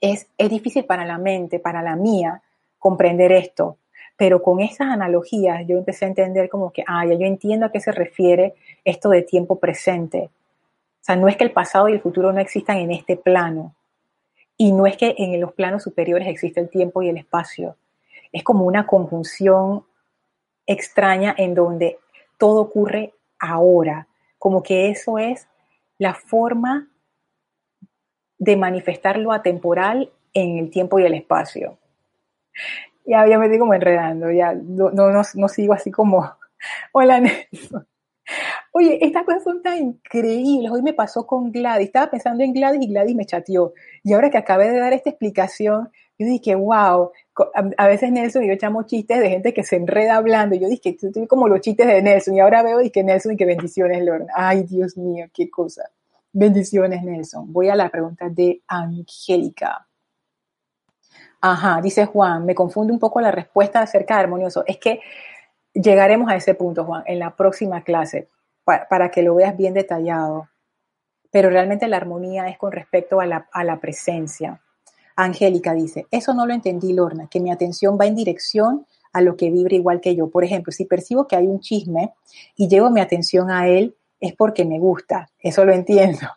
[0.00, 2.42] Es, es difícil para la mente, para la mía,
[2.78, 3.76] comprender esto.
[4.16, 7.72] Pero con esas analogías yo empecé a entender como que, ah, ya yo entiendo a
[7.72, 10.30] qué se refiere esto de tiempo presente.
[11.00, 13.74] O sea, no es que el pasado y el futuro no existan en este plano.
[14.58, 17.76] Y no es que en los planos superiores existe el tiempo y el espacio.
[18.32, 19.84] Es como una conjunción
[20.66, 21.98] extraña en donde
[22.38, 25.48] todo ocurre ahora, como que eso es
[25.98, 26.88] la forma
[28.38, 31.78] de manifestar lo atemporal en el tiempo y el espacio.
[33.04, 36.32] Ya, ya me estoy como enredando, ya no, no, no, sigo así como,
[36.92, 37.86] hola Nelson.
[38.72, 40.70] Oye, estas cosas son tan increíbles.
[40.70, 41.86] Hoy me pasó con Gladys.
[41.86, 43.72] Estaba pensando en Gladys y Gladys me chateó.
[44.04, 47.10] Y ahora que acabé de dar esta explicación, yo dije, wow,
[47.76, 50.56] a veces Nelson y yo echamos chistes de gente que se enreda hablando.
[50.56, 53.36] Yo dije, estoy como los chistes de Nelson y ahora veo y que Nelson y
[53.36, 54.32] que bendiciones, Lorna.
[54.34, 55.90] Ay, Dios mío, qué cosa.
[56.32, 57.52] Bendiciones, Nelson.
[57.52, 59.86] Voy a la pregunta de Angélica.
[61.40, 64.62] Ajá, dice Juan, me confunde un poco la respuesta acerca de armonioso.
[64.66, 65.00] Es que
[65.72, 68.28] llegaremos a ese punto, Juan, en la próxima clase,
[68.64, 70.48] para, que lo veas bien detallado.
[71.30, 74.60] Pero realmente la armonía es con respecto a la, a la presencia.
[75.24, 79.36] Angélica dice, eso no lo entendí, Lorna, que mi atención va en dirección a lo
[79.36, 80.30] que vibra igual que yo.
[80.30, 82.14] Por ejemplo, si percibo que hay un chisme
[82.56, 86.28] y llevo mi atención a él, es porque me gusta, eso lo entiendo.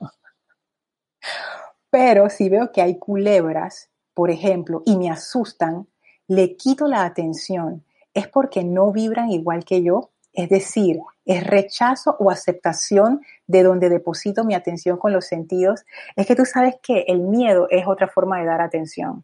[1.90, 5.88] Pero si veo que hay culebras, por ejemplo, y me asustan,
[6.28, 12.16] le quito la atención, es porque no vibran igual que yo es decir, es rechazo
[12.20, 15.86] o aceptación de donde deposito mi atención con los sentidos.
[16.16, 19.24] Es que tú sabes que el miedo es otra forma de dar atención.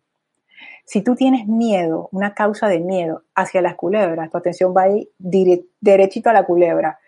[0.86, 4.90] Si tú tienes miedo, una causa de miedo hacia las culebras, tu atención va a
[4.90, 5.10] ir
[5.80, 7.00] derechito a la culebra.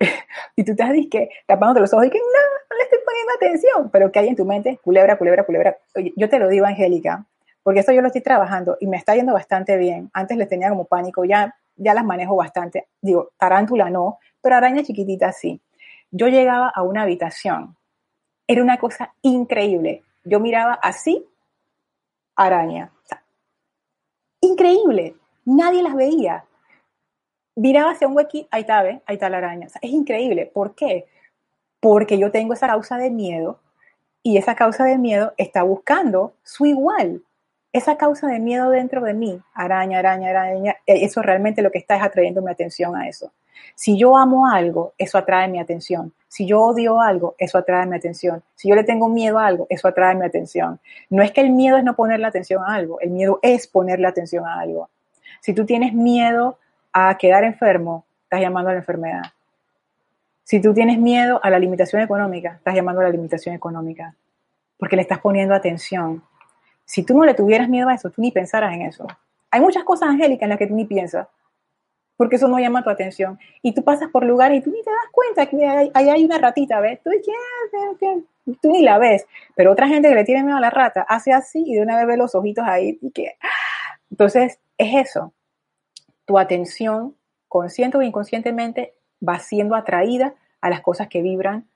[0.56, 3.90] y tú estás que, tapándote los ojos y que no, no le estoy poniendo atención.
[3.90, 4.78] Pero ¿qué hay en tu mente?
[4.82, 5.76] Culebra, culebra, culebra.
[6.16, 7.26] yo te lo digo, Angélica,
[7.62, 10.10] porque esto yo lo estoy trabajando y me está yendo bastante bien.
[10.12, 12.88] Antes les tenía como pánico, ya ya las manejo bastante.
[13.00, 15.62] Digo, tarántula no, pero araña chiquitita sí.
[16.10, 17.78] Yo llegaba a una habitación,
[18.46, 20.04] era una cosa increíble.
[20.22, 21.26] Yo miraba así,
[22.36, 22.92] araña.
[24.42, 26.44] increíble, nadie las veía.
[27.56, 28.28] Miraba hacia un ¿ve?
[28.50, 29.68] ahí está la araña.
[29.80, 30.44] es increíble.
[30.44, 31.06] ¿Por qué?
[31.80, 33.60] Porque yo tengo esa causa de miedo
[34.22, 37.22] y esa causa de miedo está buscando su igual
[37.74, 41.78] esa causa de miedo dentro de mí, araña, araña, araña, eh, eso realmente lo que
[41.78, 43.32] está es atrayendo mi atención a eso.
[43.74, 46.12] Si yo amo algo, eso atrae mi atención.
[46.28, 48.44] Si yo odio algo, eso atrae mi atención.
[48.54, 50.78] Si yo le tengo miedo a algo, eso atrae mi atención.
[51.10, 54.06] No es que el miedo es no ponerle atención a algo, el miedo es ponerle
[54.06, 54.88] atención a algo.
[55.40, 56.58] Si tú tienes miedo
[56.92, 59.22] a quedar enfermo, estás llamando a la enfermedad.
[60.44, 64.14] Si tú tienes miedo a la limitación económica, estás llamando a la limitación económica,
[64.78, 66.22] porque le estás poniendo atención.
[66.84, 69.06] Si tú no le tuvieras miedo a eso, tú ni pensaras en eso.
[69.50, 71.28] Hay muchas cosas angélicas en las que tú ni piensas,
[72.16, 73.38] porque eso no llama tu atención.
[73.62, 76.38] Y tú pasas por lugares y tú ni te das cuenta que ahí hay, una
[76.38, 77.00] ratita, ¿ves?
[77.02, 77.10] Tú,
[78.60, 79.26] tú ni la ves.
[79.54, 81.96] Pero otra gente que le tiene miedo a la rata hace así y de una
[81.96, 83.36] vez ve los ojitos ahí y que...
[84.10, 85.32] Entonces, es eso.
[86.24, 87.16] Tu atención,
[87.48, 88.94] consciente o inconscientemente,
[89.26, 91.68] va siendo atraída a las cosas que vibran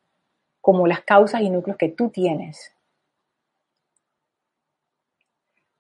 [0.61, 2.73] como las causas y núcleos que tú tienes.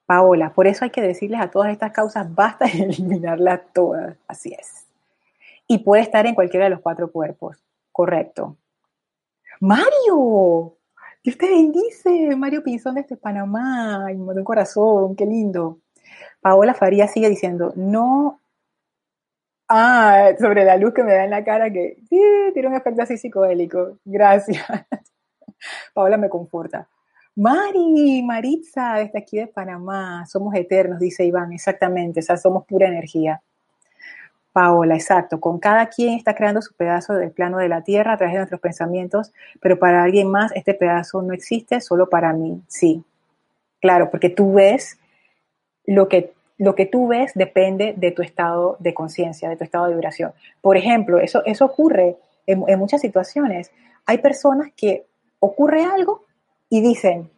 [0.08, 4.16] Paola, por eso hay que decirles a todas estas causas, basta de eliminarlas todas.
[4.26, 4.86] Así es.
[5.66, 7.62] Y puede estar en cualquiera de los cuatro cuerpos.
[7.92, 8.56] Correcto.
[9.60, 10.78] Mario,
[11.22, 12.34] Dios te bendice.
[12.36, 14.06] Mario Pinzón desde Panamá.
[14.10, 15.80] Y me un corazón, qué lindo.
[16.40, 18.40] Paola Faría sigue diciendo, no.
[19.68, 22.18] Ah, sobre la luz que me da en la cara, que sí,
[22.54, 23.98] tiene un efecto así psicodélico.
[24.06, 24.64] Gracias.
[25.92, 26.88] Paola me conforta.
[27.38, 32.88] Mari, Maritza, desde aquí de Panamá, somos eternos, dice Iván, exactamente, o sea, somos pura
[32.88, 33.40] energía.
[34.52, 38.16] Paola, exacto, con cada quien está creando su pedazo del plano de la tierra a
[38.16, 42.60] través de nuestros pensamientos, pero para alguien más este pedazo no existe, solo para mí,
[42.66, 43.04] sí.
[43.80, 44.98] Claro, porque tú ves
[45.86, 49.86] lo que, lo que tú ves depende de tu estado de conciencia, de tu estado
[49.86, 50.32] de vibración.
[50.60, 52.16] Por ejemplo, eso, eso ocurre
[52.48, 53.70] en, en muchas situaciones.
[54.06, 55.06] Hay personas que
[55.38, 56.26] ocurre algo
[56.68, 57.30] y dicen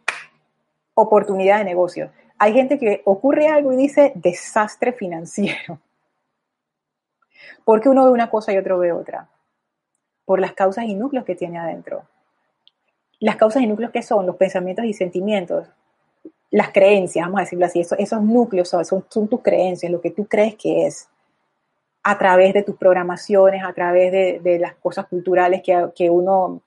[0.93, 2.11] oportunidad de negocio.
[2.37, 5.79] Hay gente que ocurre algo y dice desastre financiero.
[7.65, 9.29] Porque uno ve una cosa y otro ve otra.
[10.25, 12.03] Por las causas y núcleos que tiene adentro.
[13.19, 15.67] Las causas y núcleos que son los pensamientos y sentimientos,
[16.49, 20.11] las creencias, vamos a decirlo así, esos, esos núcleos son, son, tus creencias, lo que
[20.11, 21.07] tú crees que es,
[22.03, 26.61] a través de tus programaciones, a través de, de las cosas culturales que, que uno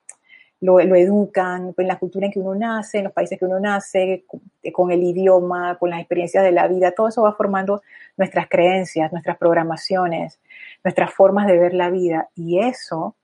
[0.65, 4.25] lo, educan en la cultura en que uno nace, en los países que uno nace,
[4.73, 7.81] con el idioma, con las experiencias de la vida, todo eso va formando
[8.17, 10.39] nuestras creencias, nuestras programaciones,
[10.83, 13.15] nuestras formas de ver la vida y eso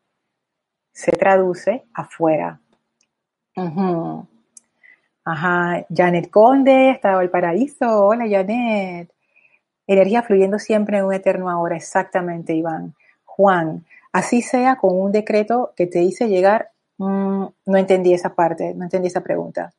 [0.94, 2.60] se traduce afuera.
[5.24, 8.06] Ajá, Janet Conde, estaba el paraíso.
[8.06, 9.12] Hola, Janet.
[9.88, 12.96] Energía fluyendo siempre en un eterno ahora, exactamente, Iván.
[13.26, 16.72] Juan, así sea con un decreto que te hice llegar
[17.02, 19.74] Mm, no entendí esa parte, no entendí esa pregunta.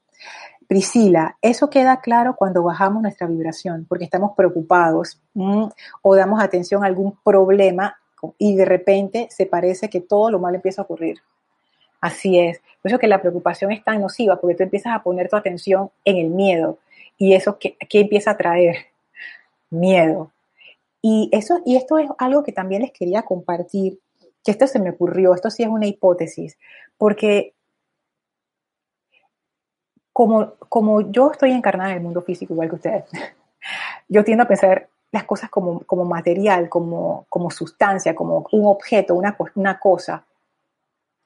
[0.67, 5.67] Priscila, eso queda claro cuando bajamos nuestra vibración, porque estamos preocupados mm,
[6.03, 7.97] o damos atención a algún problema
[8.39, 11.19] y de repente se parece que todo lo malo empieza a ocurrir.
[12.01, 12.61] Así es.
[12.83, 15.93] Por eso que la preocupación es tan nociva, porque tú empiezas a poner tu atención
[16.05, 16.79] en el miedo.
[17.19, 18.77] ¿Y eso qué, qué empieza a traer?
[19.71, 20.33] Miedo.
[21.01, 24.01] Y, eso, y esto es algo que también les quería compartir,
[24.45, 26.59] que esto se me ocurrió, esto sí es una hipótesis,
[26.97, 27.55] porque
[30.13, 33.05] como, como yo estoy encarnada en el mundo físico igual que ustedes,
[34.09, 39.15] yo tiendo a pensar las cosas como, como material, como, como sustancia, como un objeto,
[39.15, 40.25] una, una cosa,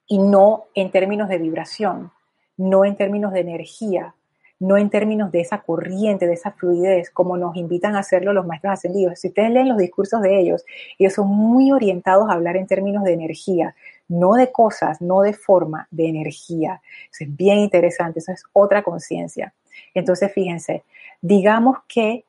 [0.08, 2.12] y no en términos de vibración,
[2.56, 4.14] no en términos de energía,
[4.58, 8.46] no en términos de esa corriente, de esa fluidez, como nos invitan a hacerlo los
[8.46, 9.20] maestros ascendidos.
[9.20, 10.64] Si ustedes leen los discursos de ellos,
[10.98, 13.74] ellos son muy orientados a hablar en términos de energía,
[14.08, 16.80] no de cosas, no de forma, de energía.
[17.10, 19.54] Eso es bien interesante, eso es otra conciencia.
[19.94, 20.84] Entonces, fíjense,
[21.20, 22.24] digamos que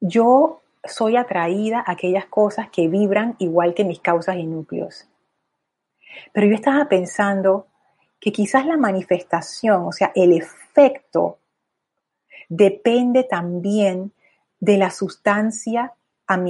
[0.00, 5.08] yo soy atraída a aquellas cosas que vibran igual que mis causas y núcleos.
[6.32, 7.66] Pero yo estaba pensando
[8.20, 11.38] que quizás la manifestación, o sea, el efecto,
[12.48, 14.12] depende también
[14.60, 15.92] de la sustancia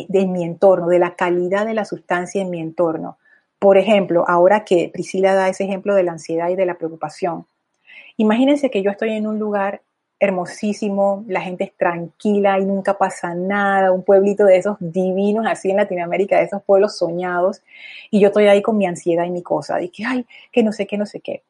[0.09, 3.18] de mi entorno, de la calidad de la sustancia en mi entorno.
[3.64, 7.46] Por ejemplo, ahora que Priscila da ese ejemplo de la ansiedad y de la preocupación,
[8.18, 9.80] imagínense que yo estoy en un lugar
[10.20, 15.70] hermosísimo, la gente es tranquila y nunca pasa nada, un pueblito de esos divinos así
[15.70, 17.62] en Latinoamérica, de esos pueblos soñados,
[18.10, 20.70] y yo estoy ahí con mi ansiedad y mi cosa, de que, ay, que no
[20.70, 21.42] sé qué, no sé qué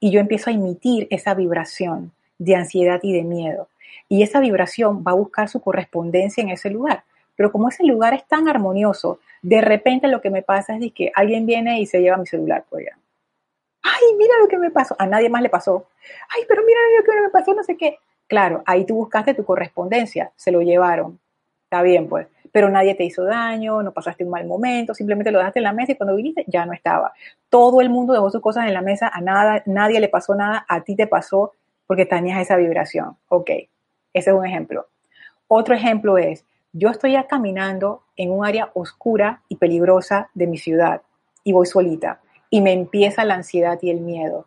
[0.00, 3.68] y yo empiezo a emitir esa vibración de ansiedad y de miedo.
[4.06, 7.04] Y esa vibración va a buscar su correspondencia en ese lugar.
[7.36, 11.10] Pero como ese lugar es tan armonioso, de repente lo que me pasa es que
[11.14, 12.80] alguien viene y se lleva mi celular por.
[12.80, 14.96] Ay, mira lo que me pasó.
[14.98, 15.86] A nadie más le pasó.
[16.34, 17.98] Ay, pero mira lo que me pasó, no sé qué.
[18.26, 21.18] Claro, ahí tú buscaste tu correspondencia, se lo llevaron.
[21.64, 25.40] Está bien, pues pero nadie te hizo daño, no pasaste un mal momento, simplemente lo
[25.40, 27.12] dejaste en la mesa y cuando viniste ya no estaba.
[27.48, 30.64] Todo el mundo dejó sus cosas en la mesa, a nada, nadie le pasó nada,
[30.68, 31.50] a ti te pasó
[31.88, 33.16] porque tenías esa vibración.
[33.26, 33.50] Ok,
[34.12, 34.86] ese es un ejemplo.
[35.48, 36.44] Otro ejemplo es,
[36.74, 41.02] yo estoy caminando en un área oscura y peligrosa de mi ciudad
[41.44, 42.20] y voy solita
[42.50, 44.46] y me empieza la ansiedad y el miedo.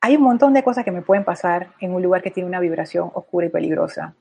[0.00, 2.60] Hay un montón de cosas que me pueden pasar en un lugar que tiene una
[2.60, 4.14] vibración oscura y peligrosa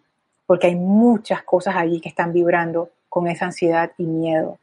[0.48, 4.58] porque hay muchas cosas allí que están vibrando con esa ansiedad y miedo.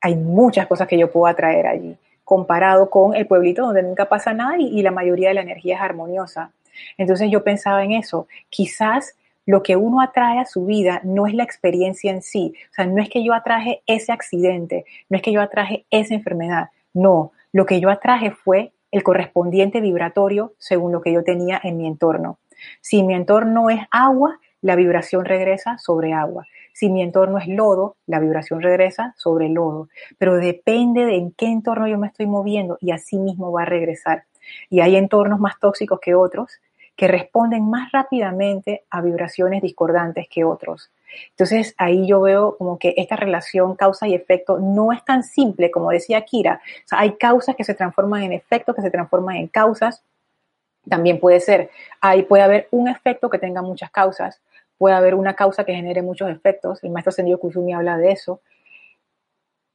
[0.00, 4.32] Hay muchas cosas que yo puedo atraer allí, comparado con el pueblito donde nunca pasa
[4.32, 6.52] nada y, la mayoría de la energía es armoniosa.
[6.96, 11.34] Entonces yo pensaba en eso, quizás lo que uno atrae a su vida no es
[11.34, 12.54] la experiencia en sí.
[12.70, 16.14] O sea, no es que yo atraje ese accidente, no es que yo atraje esa
[16.14, 16.70] enfermedad.
[16.92, 21.76] No, lo que yo atraje fue el correspondiente vibratorio según lo que yo tenía en
[21.76, 22.38] mi entorno.
[22.80, 26.46] Si mi entorno es agua, la vibración regresa sobre agua.
[26.72, 29.88] Si mi entorno es lodo, la vibración regresa sobre lodo.
[30.18, 33.66] Pero depende de en qué entorno yo me estoy moviendo y así mismo va a
[33.66, 34.24] regresar.
[34.68, 36.60] Y hay entornos más tóxicos que otros
[37.00, 40.90] que responden más rápidamente a vibraciones discordantes que otros.
[41.30, 45.70] Entonces ahí yo veo como que esta relación causa y efecto no es tan simple
[45.70, 46.60] como decía Kira.
[46.90, 50.02] hay causas que se transforman en efectos, que se transforman en causas.
[50.86, 51.70] También puede ser,
[52.02, 54.42] ahí puede haber un efecto que tenga muchas causas,
[54.76, 56.84] puede haber una causa que genere muchos efectos.
[56.84, 58.42] El maestro Sendio Kusumi habla de eso.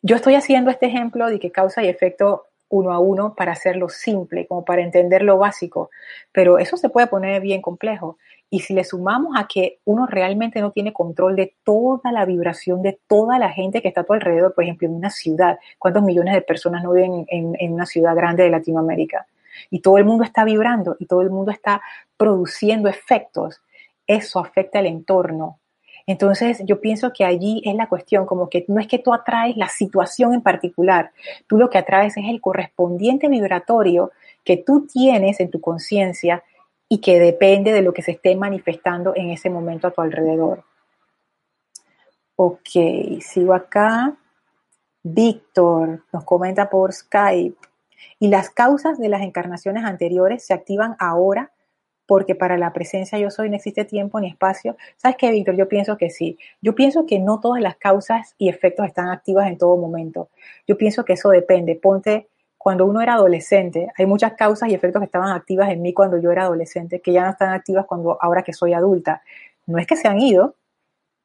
[0.04, 3.90] Yo estoy haciendo este ejemplo de que causa y efecto uno a uno para hacerlo
[3.90, 5.90] simple, como para entender lo básico,
[6.32, 8.18] pero eso se puede poner bien complejo.
[8.50, 12.82] Y si le sumamos a que uno realmente no tiene control de toda la vibración
[12.82, 16.04] de toda la gente que está a tu alrededor, por ejemplo, en una ciudad, ¿cuántos
[16.04, 19.28] millones de personas no viven en, en una ciudad grande de Latinoamérica?
[19.70, 21.82] Y todo el mundo está vibrando y todo el mundo está
[22.18, 23.62] produciendo efectos.
[24.06, 25.60] Eso afecta el entorno,
[26.08, 29.58] entonces, yo pienso que allí es la cuestión, como que no es que tú atraes
[29.58, 31.12] la situación en particular,
[31.48, 34.12] tú lo que atraes es el correspondiente vibratorio
[34.44, 36.44] que tú tienes en tu conciencia
[36.88, 40.64] y que depende de lo que se esté manifestando en ese momento a tu alrededor.
[42.36, 42.70] Ok,
[43.22, 44.16] sigo acá.
[45.02, 47.58] Víctor nos comenta por Skype.
[48.20, 51.52] Y las causas de las encarnaciones anteriores se activan ahora
[52.08, 54.78] porque para la presencia yo soy no existe tiempo ni espacio.
[54.98, 55.56] ¿Sabes qué, Víctor?
[55.56, 56.38] Yo pienso que sí.
[56.62, 60.30] Yo pienso que no todas las causas y efectos están activas en todo momento.
[60.68, 61.76] Yo pienso que eso depende.
[61.76, 62.28] Ponte,
[62.66, 66.18] cuando uno era adolescente, hay muchas causas y efectos que estaban activas en mí cuando
[66.18, 69.22] yo era adolescente, que ya no están activas cuando ahora que soy adulta.
[69.68, 70.56] No es que se han ido,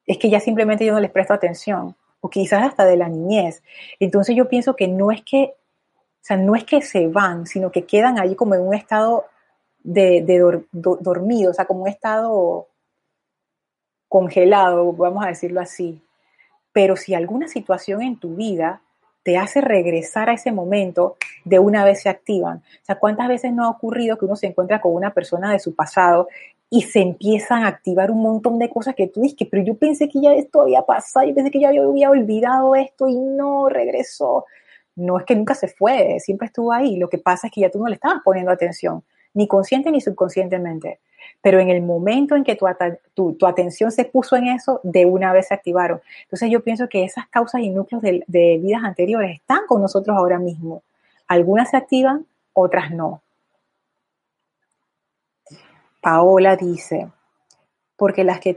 [0.07, 3.62] es que ya simplemente yo no les presto atención, o quizás hasta de la niñez.
[3.99, 5.55] Entonces yo pienso que no es que,
[5.95, 9.24] o sea, no es que se van, sino que quedan ahí como en un estado
[9.83, 10.22] de,
[10.72, 12.68] dormido, o sea, como un estado
[14.09, 16.03] congelado, vamos a decirlo así.
[16.72, 18.83] Pero si alguna situación en tu vida
[19.22, 22.59] te hace regresar a ese momento, de una vez se activan.
[22.59, 25.59] O sea, ¿cuántas veces no ha ocurrido que uno se encuentra con una persona de
[25.59, 26.28] su pasado
[26.70, 30.09] y se empiezan a activar un montón de cosas que tú dices, pero yo pensé
[30.09, 34.47] que ya esto había pasado, yo pensé que ya había olvidado esto y no regresó.
[34.95, 36.97] No es que nunca se fue, siempre estuvo ahí.
[36.97, 39.03] Lo que pasa es que ya tú no le estabas poniendo atención
[39.35, 41.01] ni consciente ni subconscientemente.
[41.43, 42.57] Pero en el momento en que
[43.14, 46.01] tu, tu, atención se puso en eso, de una vez se activaron.
[46.22, 50.16] Entonces yo pienso que esas causas y núcleos de, de vidas anteriores están con nosotros
[50.16, 50.83] ahora mismo.
[51.26, 53.22] Algunas se activan, otras no.
[56.01, 57.09] Paola dice,
[57.97, 58.57] porque las que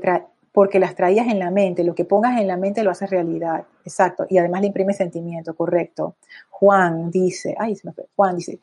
[0.54, 3.66] porque las traías en la mente, lo que pongas en la mente lo haces realidad,
[3.84, 6.16] exacto, y además le imprime sentimiento, correcto.
[6.50, 8.06] Juan dice, ay, se me fue.
[8.16, 8.60] Juan dice,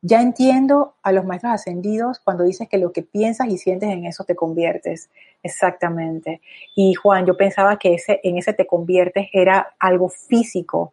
[0.00, 4.04] ya entiendo a los maestros ascendidos cuando dices que lo que piensas y sientes en
[4.04, 5.10] eso te conviertes.
[5.42, 6.40] Exactamente.
[6.76, 10.92] Y Juan, yo pensaba que ese, en ese te conviertes era algo físico,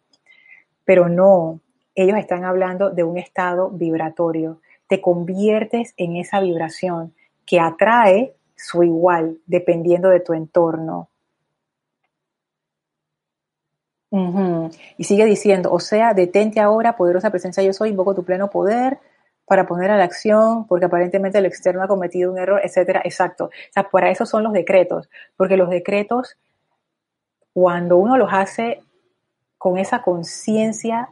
[0.83, 1.59] pero no.
[1.93, 4.59] Ellos están hablando de un estado vibratorio.
[4.87, 7.13] Te conviertes en esa vibración
[7.45, 11.09] que atrae su igual, dependiendo de tu entorno.
[14.11, 18.99] Y sigue diciendo, o sea, detente ahora, poderosa presencia yo soy, invoco tu pleno poder
[19.45, 23.01] para poner a la acción, porque aparentemente el externo ha cometido un error, etcétera.
[23.03, 23.45] Exacto.
[23.45, 26.37] O sea, para eso son los decretos, porque los decretos,
[27.53, 28.81] cuando uno los hace
[29.57, 31.09] con esa conciencia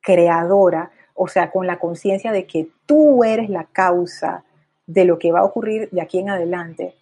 [0.00, 4.44] creadora, o sea, con la conciencia de que tú eres la causa
[4.86, 6.94] de lo que va a ocurrir de aquí en adelante,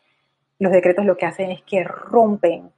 [0.59, 2.71] los decretos lo que hacen es que rompen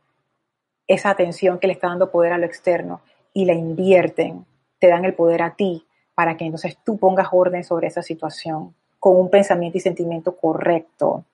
[0.88, 4.44] esa atención que le está dando poder a lo externo y la invierten,
[4.80, 8.74] te dan el poder a ti para que entonces tú pongas orden sobre esa situación
[8.98, 11.24] con un pensamiento y sentimiento correcto.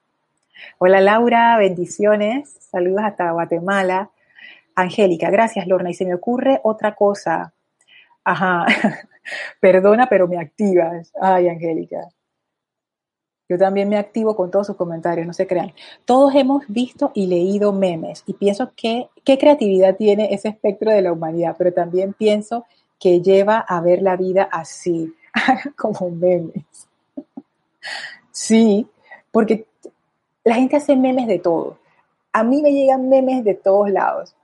[0.78, 4.10] Hola Laura, bendiciones, saludos hasta Guatemala.
[4.74, 5.90] Angélica, gracias Lorna.
[5.90, 7.52] Y se me ocurre otra cosa.
[8.24, 8.66] Ajá,
[9.60, 11.12] perdona, pero me activas.
[11.20, 12.08] Ay, Angélica.
[13.54, 15.72] Yo también me activo con todos sus comentarios, no se crean.
[16.04, 21.00] Todos hemos visto y leído memes y pienso que qué creatividad tiene ese espectro de
[21.02, 22.66] la humanidad, pero también pienso
[22.98, 25.14] que lleva a ver la vida así,
[25.76, 26.64] como memes.
[28.32, 28.88] Sí,
[29.30, 29.66] porque
[30.42, 31.78] la gente hace memes de todo.
[32.32, 34.34] A mí me llegan memes de todos lados.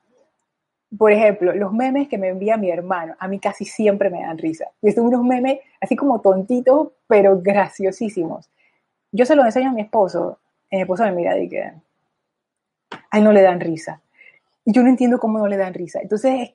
[0.96, 4.38] Por ejemplo, los memes que me envía mi hermano, a mí casi siempre me dan
[4.38, 4.66] risa.
[4.80, 8.48] Y son unos memes así como tontitos, pero graciosísimos
[9.12, 10.38] yo se lo enseño a mi esposo,
[10.70, 14.00] mi esposo me mira y que, A él no le dan risa.
[14.64, 16.00] Y yo no entiendo cómo no le dan risa.
[16.00, 16.50] Entonces,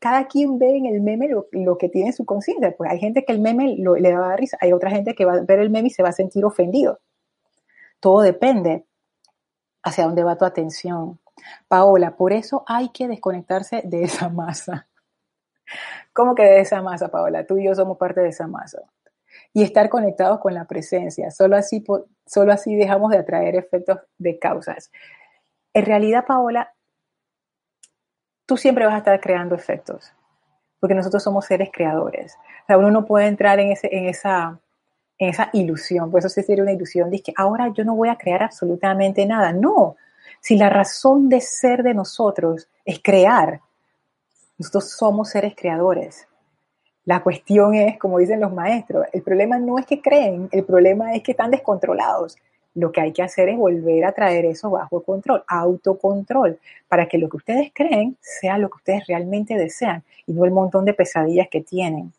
[0.00, 2.74] cada quien ve en el meme lo, que tiene en su conciencia.
[2.76, 5.24] Pues hay gente que el meme le va a dar risa, hay otra gente que
[5.24, 7.00] va a ver el meme y se va a sentir ofendido.
[8.00, 8.84] Todo depende
[9.82, 11.18] hacia dónde va tu atención.
[11.68, 14.86] Paola, por eso hay que desconectarse de esa masa.
[16.12, 17.46] ¿Cómo que de esa masa, Paola?
[17.46, 18.82] Tú y yo somos parte de esa masa.
[19.52, 21.30] Y estar conectados con la presencia.
[21.30, 21.84] Solo así,
[22.26, 24.90] solo así dejamos de atraer efectos de causas.
[25.72, 26.72] En realidad, Paola,
[28.46, 30.12] tú siempre vas a estar creando efectos,
[30.80, 32.34] porque nosotros somos seres creadores.
[32.62, 34.58] O sea, uno no puede entrar en, ese, en, esa,
[35.18, 38.08] en esa ilusión, por eso sí sería una ilusión, de que ahora yo no voy
[38.08, 39.52] a crear absolutamente nada.
[39.52, 39.96] No,
[40.40, 43.60] si la razón de ser de nosotros es crear,
[44.56, 46.26] nosotros somos seres creadores.
[47.08, 51.14] La cuestión es, como dicen los maestros, el problema no es que creen, el problema
[51.14, 52.36] es que están descontrolados.
[52.74, 57.16] Lo que hay que hacer es volver a traer eso bajo control, autocontrol, para que
[57.16, 60.92] lo que ustedes creen sea lo que ustedes realmente desean y no el montón de
[60.92, 62.12] pesadillas que tienen.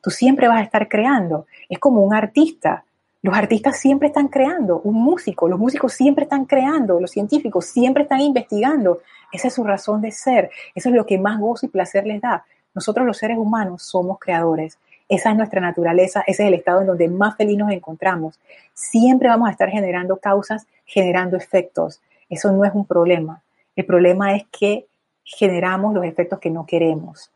[0.00, 1.46] Tú siempre vas a estar creando.
[1.68, 2.84] Es como un artista.
[3.22, 8.04] Los artistas siempre están creando, un músico, los músicos siempre están creando, los científicos siempre
[8.04, 9.00] están investigando.
[9.32, 12.20] Esa es su razón de ser, eso es lo que más gozo y placer les
[12.20, 12.44] da.
[12.74, 16.86] Nosotros los seres humanos somos creadores esa es nuestra naturaleza, ese es el estado en
[16.86, 18.38] donde más feliz nos encontramos.
[18.74, 22.02] Siempre vamos a estar generando causas, generando efectos.
[22.28, 23.42] Eso no es un problema.
[23.74, 24.86] El problema es que
[25.24, 27.32] generamos los efectos que no queremos.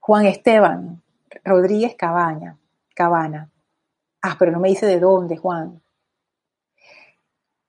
[0.00, 1.00] Juan Esteban
[1.44, 2.56] Rodríguez Cabaña,
[2.94, 3.48] Cabana.
[4.20, 5.80] Ah, pero no me dice de dónde, Juan.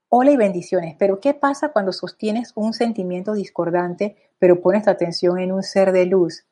[0.10, 5.40] Hola y bendiciones, pero ¿qué pasa cuando sostienes un sentimiento discordante, pero pones tu atención
[5.40, 6.46] en un ser de luz?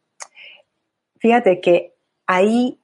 [1.19, 1.93] Fíjate que
[2.25, 2.79] ahí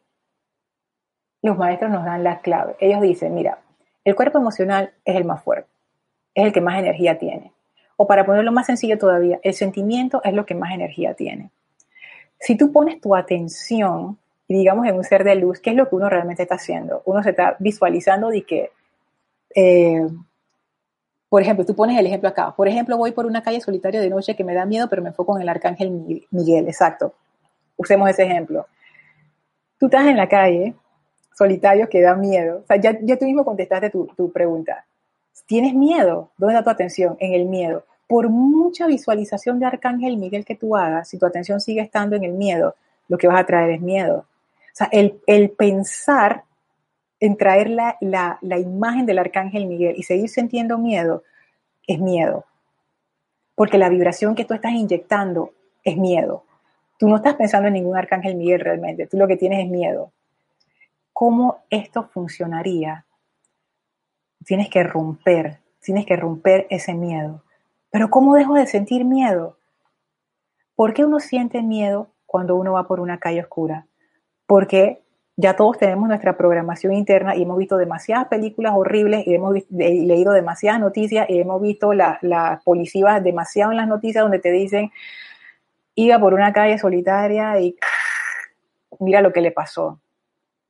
[1.41, 2.76] los maestros nos dan la clave.
[2.80, 3.59] Ellos dicen, mira,
[4.03, 5.70] el cuerpo emocional es el más fuerte,
[6.36, 7.51] es el que más energía tiene.
[7.97, 11.49] O para ponerlo más sencillo todavía, el sentimiento es lo que más energía tiene.
[12.39, 14.17] Si tú pones tu atención,
[14.47, 17.01] digamos, en un ser de luz, ¿qué es lo que uno realmente está haciendo?
[17.05, 18.72] Uno se está visualizando de que,
[19.55, 20.07] eh,
[21.30, 22.53] por ejemplo, tú pones el ejemplo acá.
[22.55, 25.09] Por ejemplo, voy por una calle solitaria de noche que me da miedo, pero me
[25.09, 27.13] enfoco en el arcángel Miguel, exacto.
[27.77, 28.65] Usemos ese ejemplo.
[29.77, 30.73] Tú estás en la calle,
[31.38, 32.61] solitario, que da miedo.
[32.63, 34.86] O sea, ya, tú mismo contestaste tu, tu pregunta.
[35.45, 36.32] ¿Tienes miedo?
[36.38, 37.15] ¿Dónde está tu atención?
[37.19, 37.86] En el miedo.
[38.07, 42.23] Por mucha visualización de Arcángel Miguel que tú hagas, si tu atención sigue estando en
[42.23, 42.75] el miedo,
[43.07, 44.17] lo que vas a traer es miedo.
[44.17, 46.43] O sea, el, el pensar
[47.20, 47.97] en traer la,
[48.41, 51.24] imagen del Arcángel Miguel y seguir sintiendo miedo
[51.88, 52.45] es miedo.
[53.55, 55.53] Porque la vibración que tú estás inyectando
[55.84, 56.45] es miedo.
[56.97, 60.11] Tú no estás pensando en ningún arcángel Miguel realmente, tú lo que tienes es miedo.
[61.13, 63.05] ¿Cómo esto funcionaría?
[64.45, 67.43] Tienes que romper, tienes que romper ese miedo.
[67.89, 69.57] Pero ¿cómo dejo de sentir miedo?
[70.76, 73.88] ¿Por qué uno siente miedo cuando uno va por una calle oscura?
[74.45, 75.01] Porque
[75.41, 80.33] ya todos tenemos nuestra programación interna y hemos visto demasiadas películas horribles y hemos leído
[80.33, 84.91] demasiadas noticias y hemos visto las la policías demasiado en las noticias donde te dicen
[85.95, 87.77] iba por una calle solitaria y
[88.99, 90.01] mira lo que le pasó.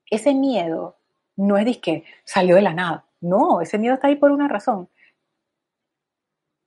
[0.07, 0.97] Ese miedo
[1.35, 3.05] no es que salió de la nada.
[3.21, 4.87] No, ese miedo está ahí por una razón.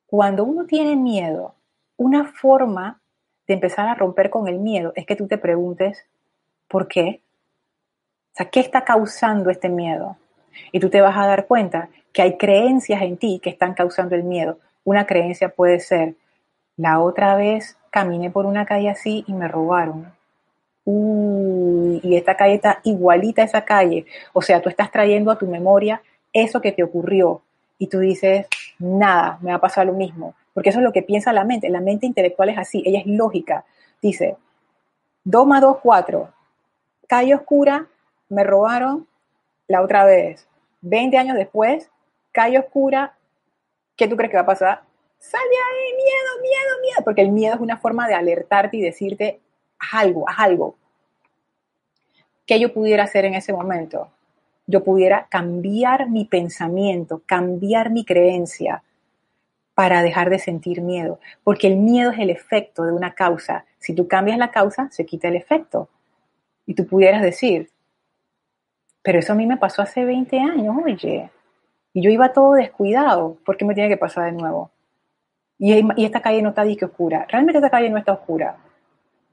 [0.06, 1.54] Cuando uno tiene miedo,
[1.96, 3.00] una forma
[3.46, 6.04] de empezar a romper con el miedo es que tú te preguntes,
[6.66, 7.22] ¿por qué?
[8.32, 10.16] O sea, ¿qué está causando este miedo?
[10.72, 14.14] Y tú te vas a dar cuenta que hay creencias en ti que están causando
[14.14, 14.58] el miedo.
[14.84, 16.14] Una creencia puede ser,
[16.76, 20.12] la otra vez caminé por una calle así y me robaron.
[20.84, 24.06] Uy, y esta calle está igualita a esa calle.
[24.32, 26.02] O sea, tú estás trayendo a tu memoria
[26.32, 27.42] eso que te ocurrió
[27.78, 28.46] y tú dices,
[28.78, 30.34] nada, me va a pasar lo mismo.
[30.54, 31.68] Porque eso es lo que piensa la mente.
[31.68, 33.64] La mente intelectual es así, ella es lógica.
[34.00, 34.36] Dice,
[35.24, 36.28] 2 más 2, 4.
[37.06, 37.86] Calle oscura,
[38.32, 39.06] me robaron
[39.68, 40.48] la otra vez.
[40.80, 41.90] 20 años después,
[42.32, 43.14] calle oscura,
[43.96, 44.82] ¿qué tú crees que va a pasar?
[45.22, 48.82] sal de ahí, miedo, miedo, miedo, porque el miedo es una forma de alertarte y
[48.82, 49.40] decirte,
[49.78, 50.74] haz algo, haz algo.
[52.44, 54.10] ¿Qué yo pudiera hacer en ese momento?
[54.66, 58.82] Yo pudiera cambiar mi pensamiento, cambiar mi creencia
[59.74, 63.64] para dejar de sentir miedo, porque el miedo es el efecto de una causa.
[63.78, 65.88] Si tú cambias la causa, se quita el efecto.
[66.66, 67.70] Y tú pudieras decir,
[69.02, 71.30] pero eso a mí me pasó hace 20 años, oye,
[71.92, 74.70] y yo iba todo descuidado, ¿por qué me tiene que pasar de nuevo?
[75.58, 77.24] y, esta calle no está que oscura.
[77.28, 78.56] Realmente esta calle no está oscura.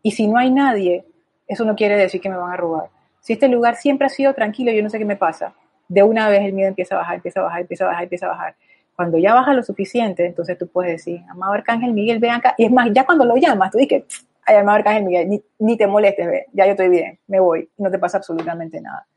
[0.04, 1.04] Y si no hay nadie,
[1.48, 2.90] eso no quiere decir que me van a robar.
[3.20, 5.54] Si este lugar siempre ha sido tranquilo, yo no sé qué me pasa.
[5.88, 8.26] De una vez el miedo empieza a bajar, empieza a bajar, empieza a bajar, empieza
[8.28, 8.56] a bajar.
[8.96, 12.54] Cuando ya baja lo suficiente, entonces tú puedes decir, amado Arcángel Miguel, ven acá.
[12.58, 14.04] Y es más, ya cuando lo llamas, tú dices,
[14.46, 17.82] ay, amado Arcángel Miguel, ni, te molestes, ve, ya yo estoy bien, me voy, y
[17.82, 19.08] no te pasa absolutamente nada.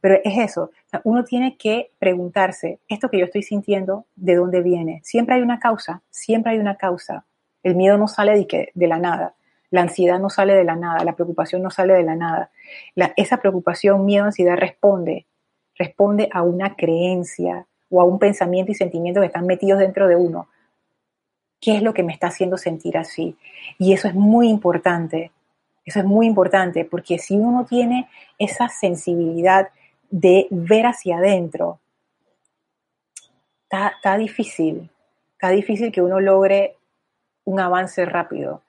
[0.00, 0.70] Pero es eso,
[1.04, 5.00] uno tiene que preguntarse, esto que yo estoy sintiendo, ¿de dónde viene?
[5.04, 7.24] Siempre hay una causa, siempre hay una causa.
[7.62, 9.34] El miedo no sale de, de la nada,
[9.70, 12.50] la ansiedad no sale de la nada, la preocupación no sale de la nada.
[13.16, 15.26] esa preocupación, miedo, ansiedad responde,
[15.76, 20.16] responde a una creencia, o a un pensamiento y sentimiento que están metidos dentro de
[20.16, 20.48] uno.
[21.60, 23.36] ¿Qué es lo que me está haciendo sentir así?
[23.78, 25.30] Y eso es muy importante.
[25.84, 29.68] Eso es muy importante porque si uno tiene esa sensibilidad
[30.12, 31.80] de ver hacia adentro,
[33.64, 34.90] está, difícil,
[35.32, 36.76] está difícil que uno logre
[37.44, 38.62] un avance rápido.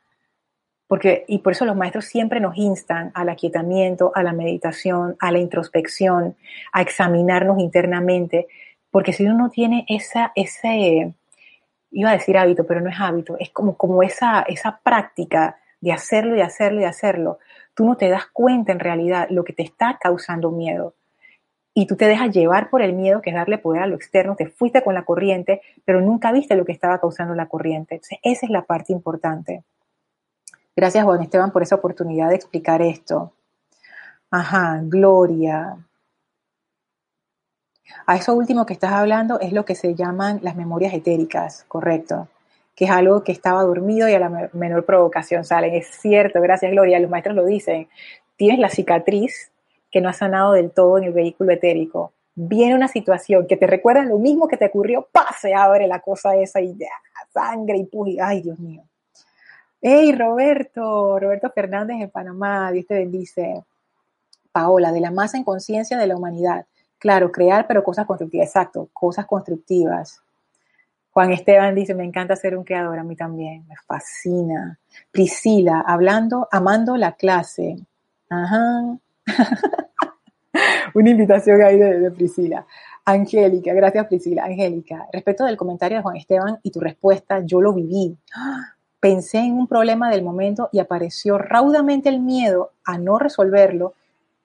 [0.87, 5.31] Porque, y por eso los maestros siempre nos instan al aquietamiento, a la meditación, a
[5.31, 6.35] la introspección,
[6.71, 8.47] a examinarnos internamente,
[8.89, 11.13] porque si uno no tiene esa, ese,
[11.91, 15.91] iba a decir hábito, pero no es hábito, es como, como esa, esa práctica de
[15.91, 17.39] hacerlo y hacerlo y hacerlo,
[17.73, 20.93] tú no te das cuenta en realidad lo que te está causando miedo.
[21.73, 24.35] Y tú te dejas llevar por el miedo, que es darle poder a lo externo,
[24.35, 27.95] te fuiste con la corriente, pero nunca viste lo que estaba causando la corriente.
[27.95, 29.63] Entonces, esa es la parte importante.
[30.75, 33.33] Gracias, Juan Esteban, por esa oportunidad de explicar esto.
[34.31, 35.77] Ajá, Gloria.
[38.05, 42.27] A eso último que estás hablando es lo que se llaman las memorias etéricas, correcto,
[42.75, 45.75] que es algo que estaba dormido y a la menor provocación salen.
[45.75, 47.87] Es cierto, gracias Gloria, los maestros lo dicen.
[48.35, 49.51] Tienes la cicatriz
[49.93, 52.13] que no ha sanado del todo en el vehículo etérico.
[52.33, 56.35] Viene una situación que te recuerda lo mismo que te ocurrió, pase, abre la cosa
[56.35, 56.89] esa y ya,
[57.31, 58.19] sangre y puji.
[58.19, 58.81] Ay, Dios mío.
[59.79, 63.63] Hey, Roberto, Roberto Fernández en Panamá, Dios te bendice.
[64.51, 66.65] Paola, de la masa en conciencia de la humanidad.
[66.97, 70.23] Claro, crear, pero cosas constructivas, exacto, cosas constructivas.
[71.11, 74.79] Juan Esteban dice, me encanta ser un creador, a mí también, me fascina.
[75.11, 77.77] Priscila, hablando, amando la clase.
[78.29, 78.97] Ajá.
[80.93, 82.65] Una invitación ahí de, de, Priscila.
[83.05, 84.45] Angélica, gracias Priscila.
[84.45, 88.15] Angélica, respecto del comentario de Juan Esteban y tu respuesta, yo lo viví.
[88.99, 93.93] Pensé en un problema del momento y apareció raudamente el miedo a no resolverlo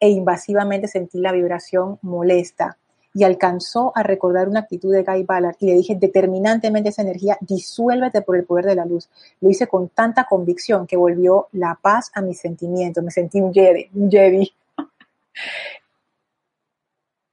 [0.00, 2.76] e invasivamente sentí la vibración molesta
[3.14, 7.36] y alcanzó a recordar una actitud de Guy Ballard y le dije determinantemente esa energía,
[7.40, 9.08] disuélvete por el poder de la luz.
[9.40, 13.02] Lo hice con tanta convicción que volvió la paz a mis sentimientos.
[13.02, 14.52] Me sentí un Jedi, un Jedi.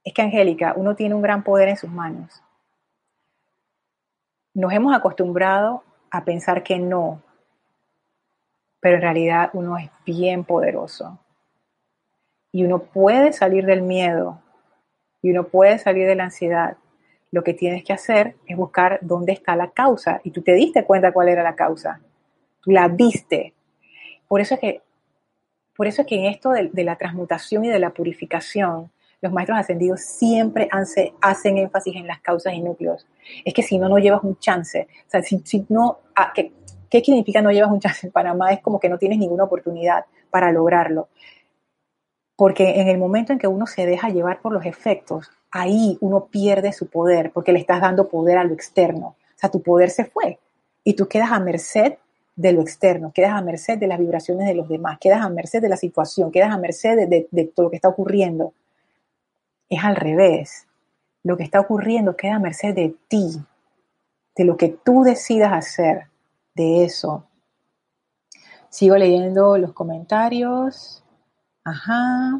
[0.06, 2.40] Es que Angélica, uno tiene un gran poder en sus manos.
[4.54, 7.20] Nos hemos acostumbrado a pensar que no,
[8.78, 11.18] pero en realidad uno es bien poderoso
[12.52, 14.40] y uno puede salir del miedo
[15.22, 16.76] y uno puede salir de la ansiedad.
[17.32, 20.84] Lo que tienes que hacer es buscar dónde está la causa y tú te diste
[20.84, 22.00] cuenta cuál era la causa.
[22.62, 23.54] Tú la viste.
[24.28, 24.82] Por eso es que,
[25.76, 29.58] por eso es que en esto de, la transmutación y de la purificación, los maestros
[29.58, 33.06] ascendidos siempre hacen énfasis en las causas y núcleos.
[33.44, 34.88] Es que si no, no llevas un chance.
[35.06, 36.52] O sea, si, no, ah, ¿qué,
[36.90, 38.52] ¿qué significa no llevas un chance en Panamá?
[38.52, 41.08] Es como que no tienes ninguna oportunidad para lograrlo.
[42.36, 46.26] Porque en el momento en que uno se deja llevar por los efectos, ahí uno
[46.26, 49.16] pierde su poder, porque le estás dando poder a lo externo.
[49.34, 50.38] O sea, tu poder se fue
[50.84, 51.94] y tú quedas a merced
[52.36, 55.62] de lo externo, quedas a merced de las vibraciones de los demás, quedas a merced
[55.62, 58.52] de la situación, quedas a merced de, todo lo que está ocurriendo.
[59.70, 60.68] Es al revés.
[61.24, 63.42] Lo que está ocurriendo queda a merced de ti,
[64.36, 66.08] de lo que tú decidas hacer,
[66.54, 67.24] de eso.
[68.68, 71.02] Sigo leyendo los comentarios.
[71.64, 72.38] Ajá.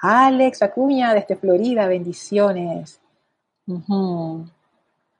[0.00, 3.00] Alex Acuña desde Florida, bendiciones.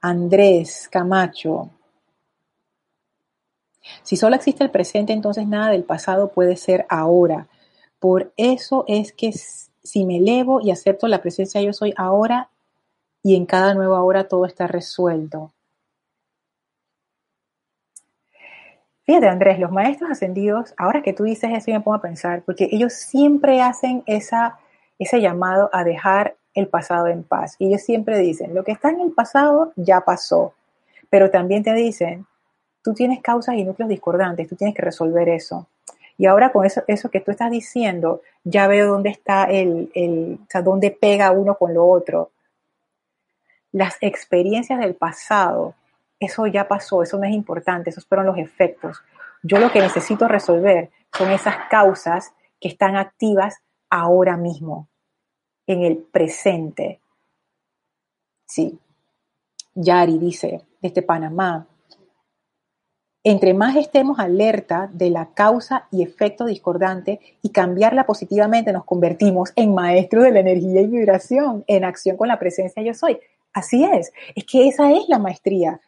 [0.00, 1.70] Andrés Camacho.
[4.02, 7.48] Si solo existe el presente, entonces nada del pasado puede ser ahora.
[7.98, 12.50] Por eso es que si me elevo y acepto la presencia yo soy ahora
[13.22, 15.52] y en cada nueva hora todo está resuelto.
[19.04, 22.42] Fíjate, Andrés, los maestros ascendidos, ahora que tú dices eso, yo me pongo a pensar,
[22.42, 24.58] porque ellos siempre hacen esa,
[24.98, 27.56] ese llamado a dejar el pasado en paz.
[27.58, 30.52] Y ellos siempre dicen, lo que está en el pasado ya pasó,
[31.08, 32.26] pero también te dicen,
[32.82, 35.66] tú tienes causas y núcleos discordantes, tú tienes que resolver eso.
[36.16, 40.38] Y ahora con eso, eso que tú estás diciendo, ya veo dónde está el, el,
[40.42, 42.30] o sea, dónde pega uno con lo otro.
[43.72, 45.74] Las experiencias del pasado
[46.20, 49.02] eso ya pasó, eso no es importante, esos fueron los efectos.
[49.42, 54.88] Yo lo que necesito resolver son esas causas que están activas ahora mismo,
[55.66, 57.00] en el presente.
[58.46, 58.78] Sí.
[59.74, 61.66] Yari dice, desde Panamá,
[63.24, 69.52] entre más estemos alerta de la causa y efecto discordante y cambiarla positivamente, nos convertimos
[69.56, 73.18] en maestros de la energía y vibración, en acción con la presencia yo soy.
[73.52, 75.80] Así es, es que esa es la maestría.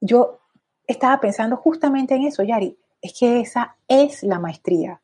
[0.00, 0.40] Yo
[0.86, 5.00] estaba pensando justamente en eso, Yari, es que esa es la maestría.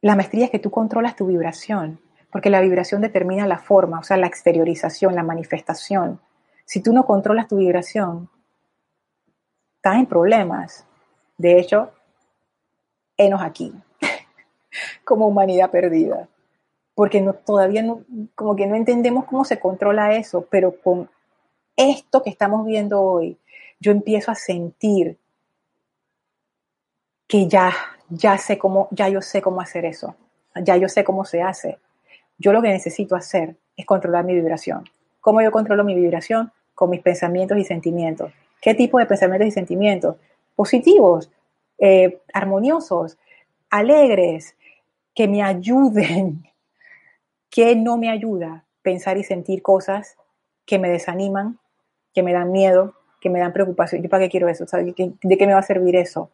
[0.00, 4.02] La maestría es que tú controlas tu vibración, porque la vibración determina la forma, o
[4.02, 6.20] sea, la exteriorización, la manifestación.
[6.64, 8.28] Si tú no controlas tu vibración,
[9.84, 10.86] estás en problemas.
[11.36, 11.90] De hecho,
[13.18, 13.70] enos aquí,
[15.04, 16.26] como humanidad perdida.
[16.94, 18.02] Porque todavía no,
[18.34, 21.10] como que no entendemos cómo se controla eso, pero con
[21.76, 23.36] esto que estamos viendo hoy,
[23.78, 25.18] yo empiezo a sentir
[27.28, 27.70] que ya,
[28.08, 30.16] ya sé cómo, ya yo sé cómo hacer eso.
[30.62, 31.78] Ya yo sé cómo se hace.
[32.38, 34.88] Yo lo que necesito hacer es controlar mi vibración.
[35.20, 36.52] ¿Cómo yo controlo mi vibración?
[36.74, 38.32] Con mis pensamientos y sentimientos.
[38.64, 40.16] ¿Qué tipo de pensamientos y sentimientos?
[40.56, 41.30] Positivos,
[41.76, 43.18] eh, armoniosos,
[43.68, 44.56] alegres,
[45.14, 46.44] que me ayuden.
[47.50, 48.64] ¿Qué no me ayuda?
[48.80, 50.16] Pensar y sentir cosas
[50.64, 51.58] que me desaniman,
[52.14, 54.02] que me dan miedo, que me dan preocupación.
[54.02, 54.64] ¿Yo para qué quiero eso?
[54.64, 56.30] ¿De qué me va a servir eso?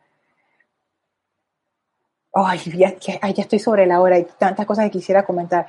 [2.32, 2.94] Ay ya,
[3.42, 5.66] estoy sobre la hora, hay tantas cosas que quisiera comentar.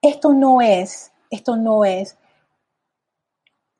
[0.00, 2.16] Esto no es, esto no es,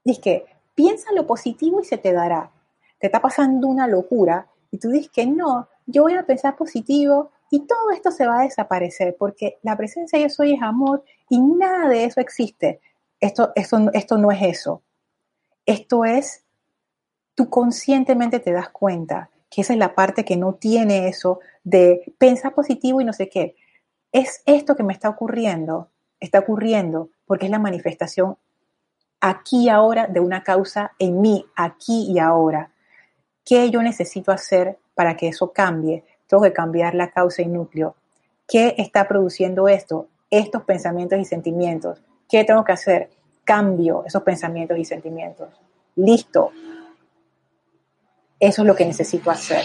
[0.05, 2.53] es que piensa lo positivo y se te dará.
[3.01, 7.33] Te está pasando una locura y tú dices que no, yo voy a pensar positivo
[7.51, 11.03] y todo esto se va a desaparecer porque la presencia de yo soy es amor
[11.29, 12.81] y nada de eso existe.
[13.19, 14.83] Esto, esto, esto no es eso.
[15.65, 16.45] Esto es,
[17.35, 22.15] tú conscientemente te das cuenta que esa es la parte que no tiene eso de
[22.19, 23.57] pensar positivo y no sé qué.
[24.13, 28.37] Es esto que me está ocurriendo, está ocurriendo porque es la manifestación
[29.29, 32.71] aquí y ahora de una causa en mí, aquí y ahora.
[33.45, 36.05] ¿Qué yo necesito hacer para que eso cambie?
[36.27, 37.97] Tengo que cambiar la causa y núcleo.
[38.49, 40.09] ¿Qué está produciendo esto?
[40.31, 42.03] Estos pensamientos y sentimientos.
[42.29, 43.11] ¿Qué tengo que hacer?
[43.45, 45.49] Cambio esos pensamientos y sentimientos.
[45.97, 46.51] Listo.
[48.39, 49.65] Eso es lo que necesito hacer.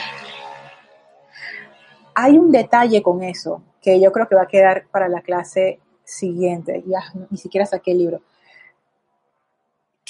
[2.15, 5.79] Hay un detalle con eso que yo creo que va a quedar para la clase
[6.03, 6.83] siguiente.
[6.85, 8.21] Ya ni siquiera saqué el libro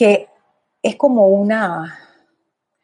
[0.02, 0.30] que
[0.82, 2.00] es como una,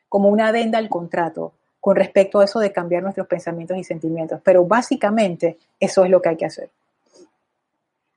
[0.08, 4.40] como una adenda al contrato con respecto a eso de cambiar nuestros pensamientos y sentimientos.
[4.44, 6.70] Pero básicamente eso es lo que hay que hacer.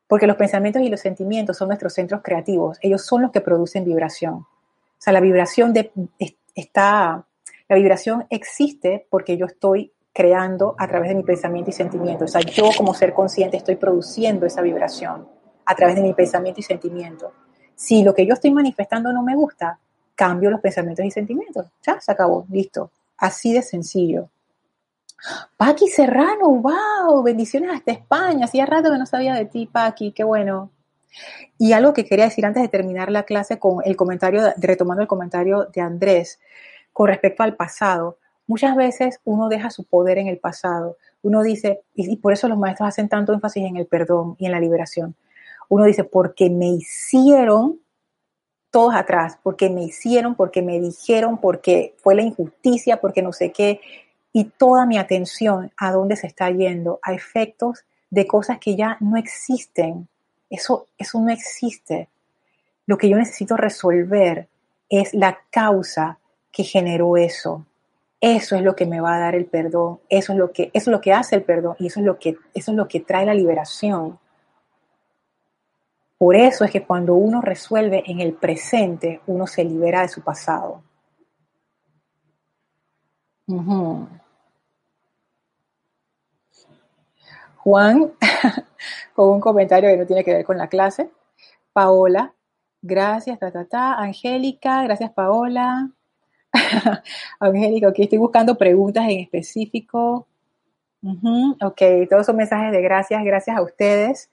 [0.06, 2.76] Porque los pensamientos y los sentimientos son nuestros centros creativos.
[2.82, 4.34] Ellos son los que producen vibración.
[4.34, 4.46] O
[4.98, 5.90] sea, la vibración de,
[6.54, 7.24] está,
[7.70, 12.26] la vibración existe porque yo estoy creando a través de mi pensamiento y sentimiento.
[12.26, 15.26] O sea, yo como ser consciente estoy produciendo esa vibración
[15.64, 17.32] a través de mi pensamiento y sentimiento.
[17.80, 19.78] Si lo que yo estoy manifestando no me gusta,
[20.14, 21.64] cambio los pensamientos y sentimientos.
[21.82, 22.90] Ya, se acabó, listo.
[23.16, 24.28] Así de sencillo.
[25.56, 28.44] Paqui Serrano, wow, bendiciones hasta España.
[28.44, 30.70] Hacía rato que no sabía de ti, Paqui, qué bueno.
[31.56, 35.08] Y algo que quería decir antes de terminar la clase con el comentario, retomando el
[35.08, 36.38] comentario de Andrés
[36.92, 38.18] con respecto al pasado.
[38.46, 40.98] Muchas veces uno deja su poder en el pasado.
[41.22, 44.52] Uno dice, y por eso los maestros hacen tanto énfasis en el perdón y en
[44.52, 45.16] la liberación
[45.70, 47.80] uno dice, porque me hicieron
[48.70, 53.52] todos atrás, porque me hicieron, porque me dijeron, porque fue la injusticia, porque no sé
[53.52, 53.80] qué,
[54.32, 58.96] y toda mi atención a dónde se está yendo, a efectos de cosas que ya
[59.00, 60.08] no existen.
[60.50, 62.08] Eso, eso no existe.
[62.86, 64.48] Lo que yo necesito resolver
[64.88, 66.18] es la causa
[66.50, 67.64] que generó eso.
[68.20, 70.00] Eso es lo que me va a dar el perdón.
[70.08, 72.18] Eso es lo que, eso es lo que hace el perdón y eso es lo
[72.18, 74.18] que, eso es lo que trae la liberación.
[76.20, 80.20] Por eso es que cuando uno resuelve en el presente, uno se libera de su
[80.20, 80.82] pasado.
[87.56, 88.12] Juan,
[89.14, 91.10] con un comentario que no tiene que ver con la clase.
[91.72, 92.34] Paola,
[92.82, 93.94] gracias, ta, ta, ta.
[93.94, 95.90] Angélica, gracias, Paola.
[97.40, 100.28] Angélica, ok, estoy buscando preguntas en específico.
[101.62, 104.28] ok, todos son mensajes de gracias, gracias a ustedes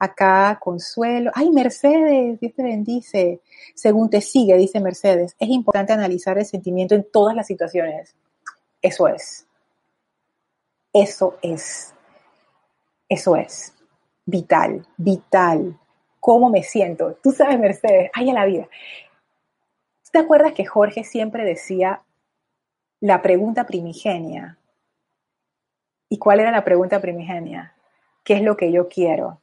[0.00, 1.30] acá Consuelo.
[1.34, 3.40] Ay, Mercedes, Dios te bendice.
[3.74, 8.16] Según te sigue, dice Mercedes, es importante analizar el sentimiento en todas las situaciones.
[8.82, 9.46] Eso es.
[10.92, 11.94] Eso es.
[13.08, 13.74] Eso es.
[14.24, 15.78] Vital, vital.
[16.18, 17.18] ¿Cómo me siento?
[17.22, 18.68] Tú sabes, Mercedes, ay a la vida.
[20.10, 22.02] ¿Te acuerdas que Jorge siempre decía
[23.00, 24.58] la pregunta primigenia?
[26.08, 27.74] ¿Y cuál era la pregunta primigenia?
[28.24, 29.40] ¿Qué es lo que yo quiero?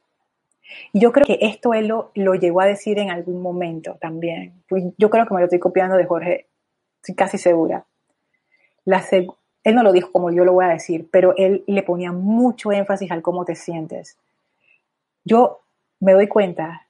[0.92, 4.62] Yo creo que esto él lo, lo llegó a decir en algún momento también.
[4.96, 6.46] Yo creo que me lo estoy copiando de Jorge,
[7.00, 7.84] estoy casi segura.
[9.64, 12.72] Él no lo dijo como yo lo voy a decir, pero él le ponía mucho
[12.72, 14.18] énfasis al cómo te sientes.
[15.24, 15.60] Yo
[16.00, 16.86] me doy cuenta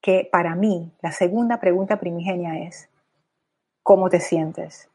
[0.00, 2.88] que para mí la segunda pregunta primigenia es,
[3.82, 4.88] ¿cómo te sientes?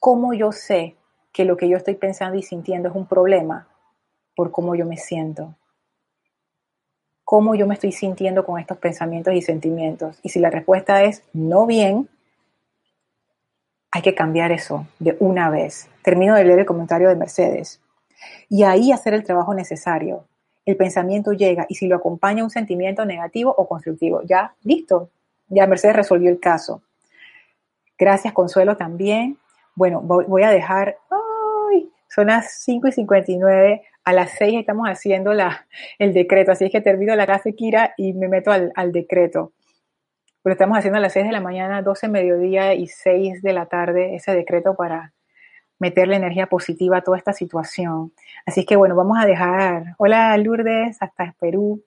[0.00, 0.96] ¿Cómo yo sé
[1.32, 3.68] que lo que yo estoy pensando y sintiendo es un problema?
[4.34, 5.54] Por cómo yo me siento.
[7.26, 10.20] ¿Cómo yo me estoy sintiendo con estos pensamientos y sentimientos?
[10.22, 12.08] Y si la respuesta es no bien,
[13.90, 15.88] hay que cambiar eso de una vez.
[16.02, 17.80] Termino de leer el comentario de Mercedes.
[18.48, 20.24] Y ahí hacer el trabajo necesario.
[20.64, 25.10] El pensamiento llega y si lo acompaña un sentimiento negativo o constructivo, ya, listo.
[25.48, 26.80] Ya Mercedes resolvió el caso.
[27.98, 29.36] Gracias, Consuelo, también.
[29.74, 31.90] Bueno, voy a dejar, ¡ay!
[32.08, 33.82] Son las 5 y 59.
[34.06, 35.66] A las 6 estamos haciendo la,
[35.98, 39.52] el decreto, así es que termino la clase Kira y me meto al, al decreto.
[40.44, 43.66] Lo estamos haciendo a las 6 de la mañana, 12 mediodía y 6 de la
[43.66, 45.12] tarde, ese decreto para
[45.80, 48.12] meterle energía positiva a toda esta situación.
[48.46, 51.82] Así es que bueno, vamos a dejar, hola Lourdes, hasta Perú.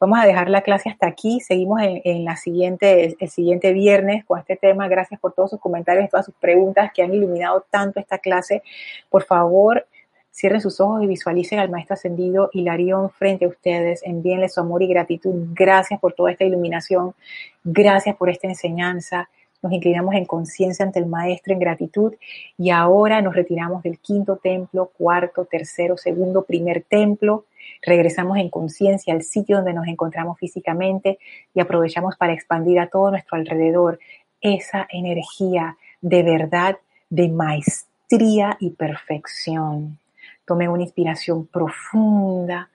[0.00, 1.38] Vamos a dejar la clase hasta aquí.
[1.38, 4.88] Seguimos en, la siguiente, el siguiente viernes con este tema.
[4.88, 8.64] Gracias por todos sus comentarios, todas sus preguntas que han iluminado tanto esta clase.
[9.08, 9.86] Por favor,
[10.32, 14.02] Cierren sus ojos y visualicen al Maestro Ascendido Hilarión frente a ustedes.
[14.02, 15.48] Envíenle su amor y gratitud.
[15.52, 17.14] Gracias por toda esta iluminación.
[17.62, 19.28] Gracias por esta enseñanza.
[19.60, 22.14] Nos inclinamos en conciencia ante el Maestro en gratitud
[22.56, 27.44] y ahora nos retiramos del quinto templo, cuarto, tercero, segundo, primer templo.
[27.82, 31.18] Regresamos en conciencia al sitio donde nos encontramos físicamente
[31.54, 34.00] y aprovechamos para expandir a todo nuestro alrededor
[34.40, 36.78] esa energía de verdad,
[37.10, 39.98] de maestría y perfección.
[40.44, 42.70] Tomen una inspiración profunda,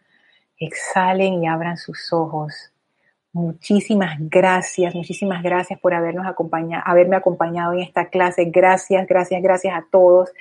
[0.57, 2.71] exhalen y abran sus ojos.
[3.33, 8.45] Muchísimas gracias, muchísimas gracias por habernos acompañado, haberme acompañado en esta clase.
[8.45, 10.31] Gracias, gracias, gracias a todos.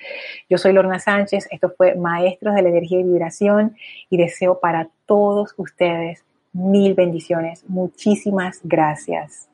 [0.49, 3.77] Yo soy Lorna Sánchez, esto fue Maestros de la Energía y Vibración
[4.09, 7.65] y deseo para todos ustedes mil bendiciones.
[7.69, 9.51] Muchísimas gracias.